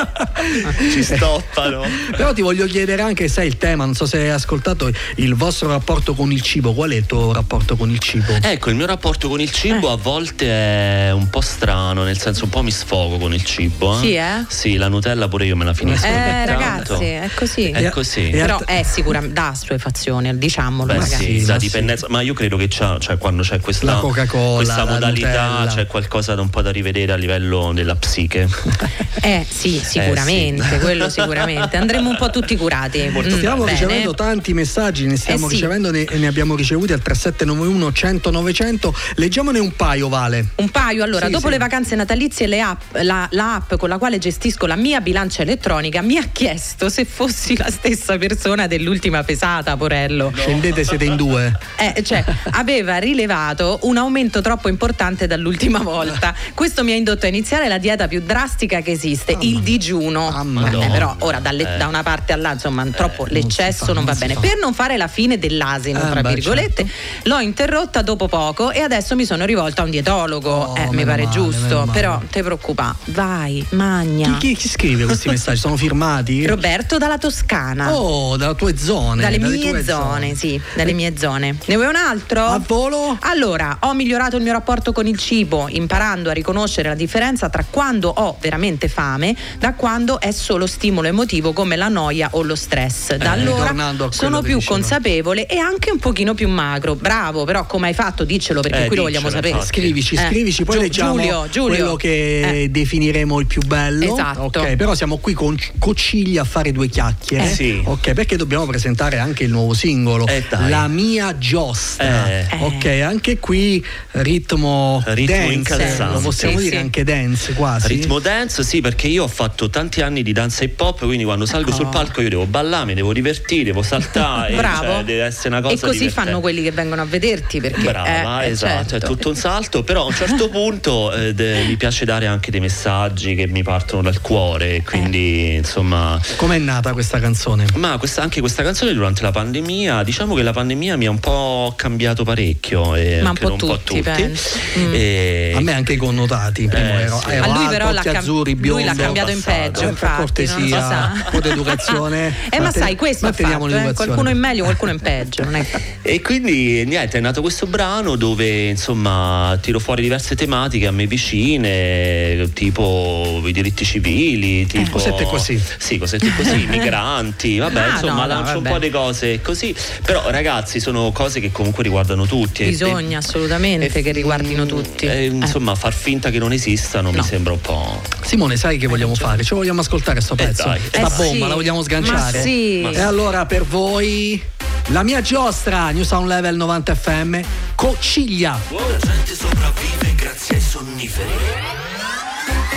[0.93, 1.83] Ci stoppano.
[2.11, 5.68] Però ti voglio chiedere anche, sai il tema, non so se hai ascoltato il vostro
[5.68, 8.33] rapporto con il cibo, qual è il tuo rapporto con il cibo?
[8.41, 12.45] Ecco, il mio rapporto con il cibo a volte è un po' strano, nel senso
[12.45, 13.99] un po' mi sfogo con il cibo.
[13.99, 14.45] Sì, eh?
[14.49, 16.07] Sì, la Nutella pure io me la finisco.
[16.07, 17.70] Eh, ragazzi, è così.
[17.70, 18.31] È così.
[18.31, 21.41] E- Però è sicuramente da assuefazione, diciamolo, Beh ragazzi.
[21.41, 24.85] sì, da dipendenza, ma io credo che c'ha, cioè, quando c'è questa, La Coca-Cola, questa
[24.85, 28.49] la modalità c'è qualcosa da un po' da rivedere a livello della psiche.
[29.27, 30.79] Eh sì, sicuramente, sì.
[30.79, 31.77] quello sicuramente.
[31.77, 33.09] Andremo un po' tutti curati.
[33.09, 33.73] Mm, Stiamo bene.
[33.77, 35.55] ricevendo tanti messaggi, ne stiamo Eh sì.
[35.57, 38.95] ricevendo ne, e ne abbiamo ricevuti al 3791 100 900.
[39.17, 40.51] Leggiamone un paio, Vale.
[40.57, 41.53] Un paio, allora, Sì, dopo sì.
[41.53, 45.43] le vacanze natalizie le app- la, la app con la quale gestisco la mia bilancia
[45.43, 50.31] elettronica mi ha chiesto se fossi la stessa persona dell'ultima pesata, Porello.
[50.37, 51.53] Scendete, siete in due.
[51.79, 53.46] Eh, cioè, aveva rilevato
[53.83, 56.35] un aumento troppo importante dall'ultima volta.
[56.55, 60.35] Questo mi ha indotto a iniziare la dieta più drastica che esiste, il digiuno.
[60.41, 60.89] Eh, mia.
[60.91, 61.77] però ora dalle- Eh.
[61.79, 64.35] da una parte all'altra, insomma, troppo non l'eccesso non va non si bene.
[64.35, 64.41] fa.
[64.41, 66.87] Per non fare la fine dell'asino, Eh, tra beh, virgolette,
[67.25, 70.51] l'ho interrotta dopo poco e adesso mi sono rivolta a un dietologo.
[70.51, 71.89] Oh, Eh, mi pare male, giusto.
[71.93, 72.95] però te preoccupa.
[73.07, 74.37] Vai, magna.
[74.39, 75.59] Chi, chi- chi scrive questi messaggi?
[75.59, 76.47] Sono firmati?
[76.47, 77.95] Roberto dalla Toscana.
[77.95, 79.23] Oh, dalle tue zone.
[79.23, 81.57] Dalle dalle mie tue zone, sì, dalle mie zone.
[81.67, 82.45] Ne vuoi un altro?
[82.45, 83.17] A volo?
[83.21, 87.64] Allora, ho migliorato il mio rapporto con il cibo, imparando a riconoscere la differenza tra
[87.68, 92.55] quando ho veramente fame da quando è solo stimolo emotivo come la noia o lo
[92.55, 93.14] stress.
[93.16, 94.72] Da allora Eh, tornando a quello sono più diceva.
[94.74, 96.95] consapevole e anche un pochino più magro.
[96.95, 98.24] Bravo, però come hai fatto?
[98.24, 99.51] Diccelo perché Eh, qui lo vogliamo sapere.
[99.51, 99.66] infatti.
[99.66, 101.76] Scrivici, Eh, scrivici, poi Giu- leggiamo Giulio, Giulio.
[101.76, 102.68] quello che Eh.
[102.70, 104.12] definiremo il più bello.
[104.14, 104.61] Esatto.
[104.61, 107.45] Ok, però siamo qui con Cociglia a fare due chiacchiere.
[107.51, 107.55] Eh.
[107.55, 107.82] Sì.
[107.84, 110.26] Ok, perché dobbiamo presentare anche il nuovo singolo.
[110.26, 110.45] Eh.
[110.68, 112.28] La mia giostra.
[112.30, 112.47] Eh.
[112.61, 115.53] Ok, anche qui ritmo, Ritmo dance.
[115.53, 116.14] incalzante.
[116.14, 116.83] Lo possiamo Sì, dire sì.
[116.83, 117.89] anche dance quasi.
[117.89, 121.47] Ritmo dance, sì, perché io ho fatto tanti anni di danza hip hop, quindi quando
[121.47, 124.55] salgo sul palco io devo ballare, mi devo divertire, devo saltare.
[124.57, 124.85] Bravo.
[124.85, 126.29] cioè, deve essere una cosa e così divertente.
[126.29, 129.07] fanno quelli che vengono a vederti perché Brava, eh, eh, esatto, certo.
[129.07, 132.51] è tutto un salto, però a un certo punto eh, de- mi piace dare anche
[132.51, 135.57] dei messaggi che mi partono dal cuore, quindi Eh.
[135.57, 136.20] insomma...
[136.37, 137.66] Com'è nata questa canzone?
[137.74, 141.18] Ma questa- anche questa canzone durante la pandemia, diciamo che la pandemia mi ha un
[141.20, 142.95] po' cambiato parecchio.
[142.95, 144.59] E Ma un credo po' tutti, penso.
[144.79, 144.95] Mm.
[144.95, 146.67] E- A me anche i connotati.
[146.67, 147.31] Prima Eh, ero, sì.
[147.31, 148.85] ero A lui però l'ha cam- azzurri, lui biondo.
[148.85, 152.35] l'ha cambiato in peggio, Eh, per infatti, cortesia, un po' di educazione.
[152.57, 153.93] Eh, ma sai, questo manteniamo fatto, eh.
[153.93, 155.45] qualcuno in meglio, qualcuno in peggio.
[155.45, 155.67] Non è...
[156.03, 161.07] E quindi niente, è nato questo brano dove insomma tiro fuori diverse tematiche a me
[161.07, 165.61] vicine, tipo i diritti civili, tipo cosette così.
[165.79, 168.75] Sì, cosette così, migranti, vabbè, Ah, insomma, no, no, lancio un vabbè.
[168.75, 169.75] po' di cose così.
[170.05, 172.62] Però ragazzi, sono cose che comunque riguardano tutti.
[172.62, 172.67] e-
[173.07, 175.07] Bisogna assolutamente e- che riguardino tutti.
[175.07, 175.25] e, Eh.
[175.27, 177.19] insomma, far finta che non esistano No.
[177.19, 178.03] mi sembra un po'.
[178.25, 179.45] Simone, sai che vogliamo fare?
[179.45, 180.65] Ci vogliamo ascoltare sto Eh, pezzo?
[180.65, 180.81] dai.
[180.91, 181.39] Eh, bomba, sì.
[181.39, 182.39] la vogliamo sganciare?
[182.39, 182.81] Ma sì.
[182.83, 184.43] E allora per voi
[184.89, 187.39] la mia giostra, New Sound Level 90 FM,
[187.77, 188.59] Cociglia.
[188.71, 191.31] La gente sopravvive grazie ai sonniferi.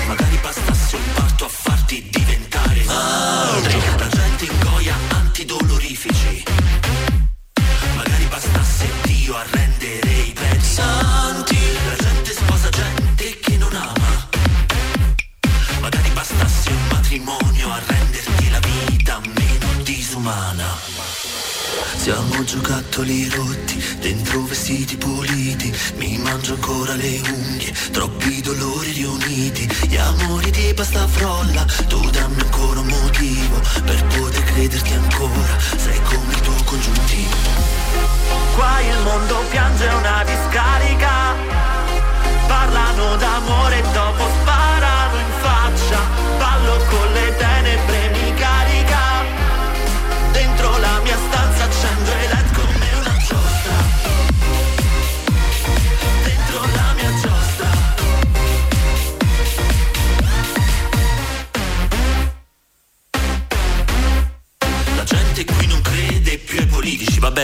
[0.07, 3.98] Magari bastasse un parto a farti diventare madre.
[22.79, 30.49] Giocattoli rotti, dentro vestiti puliti, mi mangio ancora le unghie, troppi dolori riuniti, gli amori
[30.49, 36.39] di pasta frolla, tu dammi ancora un motivo, per poter crederti ancora, sei come il
[36.39, 37.35] tuo congiuntivo.
[38.55, 41.35] Qua il mondo piange una discarica,
[42.47, 45.99] parlano d'amore e dopo sparano in faccia,
[46.37, 48.97] ballo con le tenebre mi carica.
[50.31, 52.38] Dentro la mia stanza accendo i led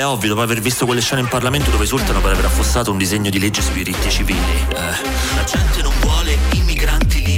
[0.10, 3.30] ovvio, dopo aver visto quelle scene in Parlamento dove esultano per aver affossato un disegno
[3.30, 4.40] di legge sui diritti civili.
[4.40, 4.76] Eh,
[5.36, 7.35] La gente non vuole immigranti libici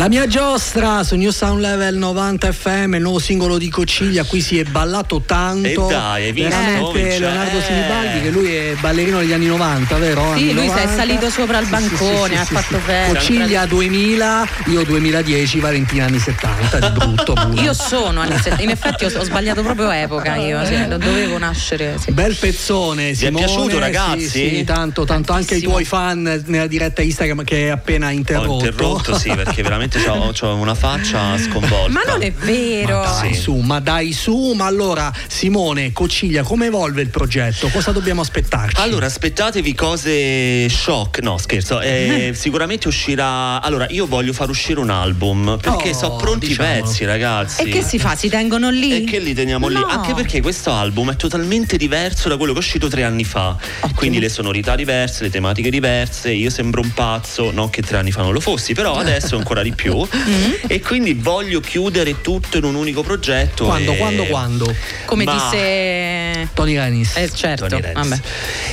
[0.00, 4.40] La mia giostra su New Sound Level 90 FM, il nuovo singolo di Cocciglia, qui
[4.40, 5.68] si è ballato tanto.
[5.90, 6.48] E dai, hai visto?
[6.48, 7.18] Veramente?
[7.18, 7.62] Leonardo Eh.
[7.62, 10.22] Sinibaldi, che lui è ballerino degli anni 90, vero?
[10.36, 10.94] Sì, Anni lui si è 90.
[10.96, 13.08] salito sopra il bancone, ha fatto bene.
[13.12, 17.60] Cocciglia 2000, io 2010, Valentina anni 70, di brutto pure.
[17.60, 21.36] Io sono anni 70, in effetti ho, ho sbagliato proprio epoca io, sì, non dovevo
[21.36, 21.96] nascere.
[22.02, 22.10] sì.
[22.12, 23.44] Bel pezzone, Vi è Simone.
[23.44, 24.28] piaciuto, ragazzi?
[24.30, 25.72] Sì, sì, tanto, tanto anche i Tantissimo.
[25.72, 28.64] tuoi fan nella diretta Instagram che hai appena Ho interrotto.
[28.64, 31.90] interrotto, sì, perché veramente ho, una faccia sconvolta.
[31.90, 33.00] Ma non è vero.
[33.02, 33.40] Dai Sì.
[33.40, 37.68] su, ma dai su, ma allora Simone, Cocciglia, come evolve il progetto?
[37.68, 38.80] Cosa dobbiamo aspettarci?
[38.80, 41.20] Allora, aspettatevi cose shock.
[41.20, 41.80] No, scherzo.
[41.80, 43.60] eh, sicuramente uscirà.
[43.62, 45.58] Allora, io voglio far uscire un album.
[45.60, 46.82] Perché Oh, sono pronti i diciamolo.
[46.82, 47.62] pezzi, ragazzi.
[47.62, 48.14] E che si fa?
[48.16, 49.02] Si tengono lì?
[49.02, 49.74] E che li teniamo lì?
[49.74, 49.86] No.
[49.86, 53.56] Anche perché questo album è totalmente diverso da quello che è uscito tre anni fa.
[53.94, 56.30] Quindi le sonorità diverse, le tematiche diverse.
[56.32, 59.62] Io sembro un pazzo, non che tre anni fa non lo fossi, però adesso ancora
[59.62, 59.79] di più.
[59.88, 60.52] Mm-hmm.
[60.66, 63.64] E quindi voglio chiudere tutto in un unico progetto.
[63.64, 64.74] Quando, e- quando, quando?
[65.06, 66.48] Come Ma- disse...
[66.54, 67.16] Tony Renis.
[67.16, 68.20] Eh certo, Tony vabbè.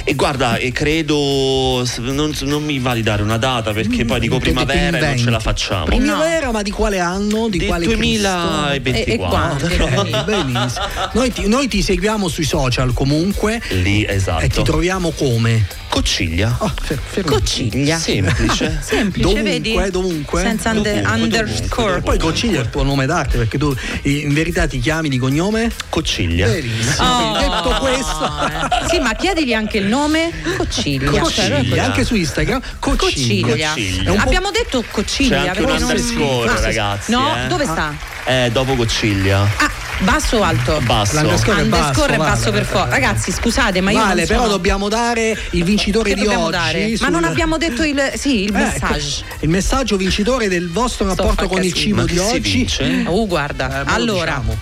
[0.03, 4.39] E guarda, e credo non, non mi va di dare una data perché poi dico
[4.39, 5.85] primavera e non ce la facciamo.
[5.85, 7.47] Primavera, ma di quale anno?
[7.49, 9.67] Di, Di quale 2024.
[9.67, 10.23] E- e?
[10.23, 10.85] Benissimo.
[11.13, 14.43] Noi ti, noi ti seguiamo sui social comunque Lì, esatto.
[14.43, 15.65] e ti troviamo come?
[16.01, 16.55] Cocciglia.
[16.59, 17.31] Oh, fer- fermo.
[17.31, 17.97] Cociglia.
[17.97, 18.77] Semplice.
[18.85, 19.89] Semplice, Dovunque, vedi?
[19.91, 20.41] dovunque.
[20.41, 21.85] Senza under- Dovunque, underscore.
[21.87, 25.17] dovunque, Poi Cocciglia è il tuo nome d'arte perché tu in verità ti chiami di
[25.17, 25.71] cognome?
[25.89, 26.47] Cocciglia.
[26.47, 27.07] Benissimo.
[27.07, 28.85] Oh, Detto questo.
[28.89, 31.09] Sì, ma chiedigli anche il nome Cociglia.
[31.19, 33.71] Cocciglia, Cioè, anche su Instagram, Cocciglia.
[33.73, 34.21] Cocciglia.
[34.21, 35.41] Abbiamo detto C'è Cociglia.
[35.41, 37.11] anche un perché non- underscore, Ah, ragazzi.
[37.11, 37.47] No, eh.
[37.47, 37.93] dove sta?
[38.25, 39.41] Eh, dopo Cocciglia.
[39.57, 40.79] Ah, basso o alto?
[40.83, 41.19] Basso.
[41.19, 42.51] L'underscore è basso, è basso vale.
[42.51, 42.89] per forza.
[42.89, 46.45] Ragazzi, scusate, ma io Vale, non però sono- dobbiamo dare il vincitore Che di dobbiamo
[46.45, 46.51] oggi.
[46.51, 46.89] dare?
[46.89, 49.23] Ma sul- non abbiamo detto il sì, il Eh, messaggio.
[49.41, 52.39] Il messaggio vincitore del vostro Sto rapporto con il cibo Ma di oggi.
[52.39, 53.03] vince?
[53.07, 53.81] Uh, guarda.
[53.81, 54.59] Eh, allora, diciamo.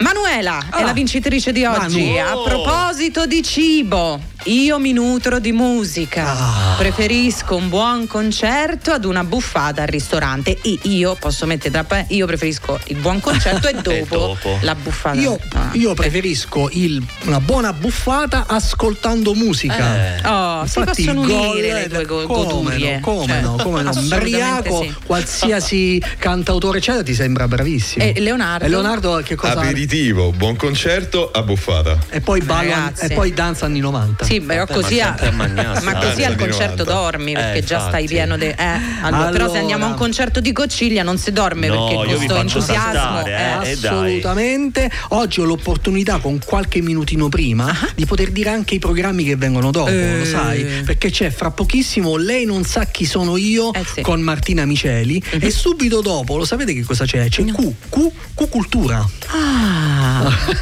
[0.00, 0.84] Manuela è Ah.
[0.84, 2.12] la vincitrice di oggi.
[2.12, 2.40] Manu.
[2.40, 6.26] A proposito di cibo, io mi nutro di musica.
[6.26, 6.74] Ah.
[6.78, 10.58] Preferisco un buon concerto ad una buffata al ristorante.
[10.62, 14.58] E io posso mettere tra io preferisco il buon concerto e dopo, dopo.
[14.62, 15.18] la buffata.
[15.18, 15.68] Io, Ah.
[15.72, 20.16] io preferisco il- una buona buffata ascoltando musica.
[20.16, 20.26] Eh.
[20.26, 22.94] Oh, si Infatti possono il gol unire le due go- come godurie.
[22.96, 23.88] no, come Cioè, no, come no.
[23.90, 24.94] assolutamente Briaco, sì.
[25.04, 28.02] qualsiasi cantautore eccetera ti sembra bravissimo.
[28.04, 28.64] E Leonardo?
[28.64, 31.98] E Leonardo che cosa Aperitivo, buon concerto a buffata.
[32.10, 34.24] E poi balla e poi danza anni 90.
[34.24, 36.84] Sì, però Vabbè, ma così, a- ma così al concerto 90.
[36.84, 38.46] dormi perché Eh, già stai pieno di.
[38.46, 38.56] Eh,
[39.02, 42.36] allora, Però se andiamo a un concerto di Cocciglia non si dorme No, perché questo
[42.36, 43.24] entusiasmo.
[43.26, 43.70] eh.
[43.70, 43.76] eh.
[43.76, 43.88] dai.
[43.88, 44.90] Assolutamente.
[45.10, 49.70] Oggi ho l'opportunità con qualche minutino prima di poter dire anche i programmi che vengono
[49.70, 49.92] dopo, Ah.
[49.94, 50.18] Eh.
[50.18, 50.64] lo sai?
[50.84, 54.00] Perché c'è fra pochissimo Lei non sa chi sono io Eh sì.
[54.02, 57.28] con Martina Miceli e subito dopo, lo sapete che cosa c'è?
[57.28, 59.06] C'è Q, Q, Q Cultura.
[59.28, 59.97] Ah,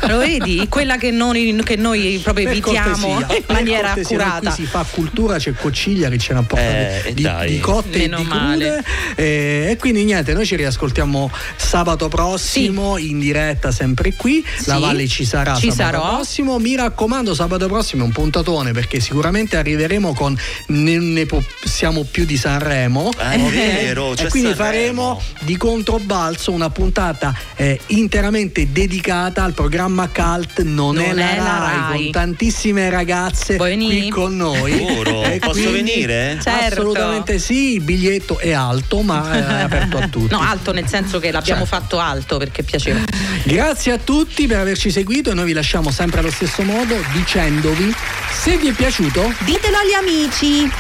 [0.08, 0.66] lo vedi?
[0.68, 4.50] Quella che noi, che noi proprio Per evitiamo cortesia, in maniera cortesia, accurata.
[4.54, 8.18] Qui si fa cultura, c'è Cocciglia che ce ne apporta Eh, di- di, cotte Meno
[8.18, 8.84] e di crude.
[9.16, 14.44] Eh, e quindi niente, noi ci riascoltiamo sabato prossimo in diretta sempre qui.
[14.64, 16.14] La Sì, Valle ci sarà ci sabato sarò.
[16.16, 16.58] prossimo.
[16.58, 20.36] Mi raccomando, sabato prossimo è un puntatone perché sicuramente arriveremo con
[20.68, 23.10] ne, ne possiamo più di Sanremo.
[23.18, 25.16] Eh, è vero, e c'è quindi Sanremo.
[25.16, 32.02] faremo di controbalzo una puntata eh, interamente dedicata al programma Cult Non, è, la, Rai,
[32.02, 34.74] con tantissime ragazze qui con noi.
[35.36, 36.38] E Posso quindi- venire?
[36.42, 36.80] Certo.
[36.80, 40.32] Assolutamente sì, il biglietto è alto ma è aperto a tutti.
[40.32, 41.76] No, alto nel senso che l'abbiamo Certo.
[41.76, 43.00] fatto alto perché piaceva.
[43.44, 47.94] Grazie a tutti per averci seguito e noi vi lasciamo sempre allo stesso modo dicendovi
[48.32, 50.70] se vi è piaciuto Ditelo agli amici.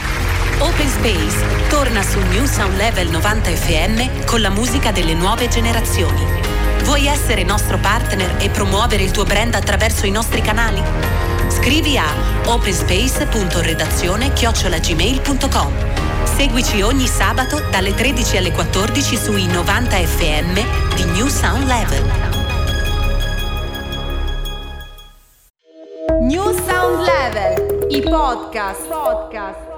[0.58, 6.55] Open Space torna su New Sound Level 90 FM con la musica delle nuove generazioni.
[6.86, 10.80] Vuoi essere nostro partner e promuovere il tuo brand attraverso i nostri canali?
[11.48, 12.06] Scrivi a
[12.46, 15.72] openspace.redazione chiocciolagmail.com
[16.36, 22.02] Seguici ogni sabato dalle 13 alle 14 sui 90 FM di New Sound Level.
[26.20, 28.86] New Sound Level, i podcast.
[28.86, 29.75] podcast.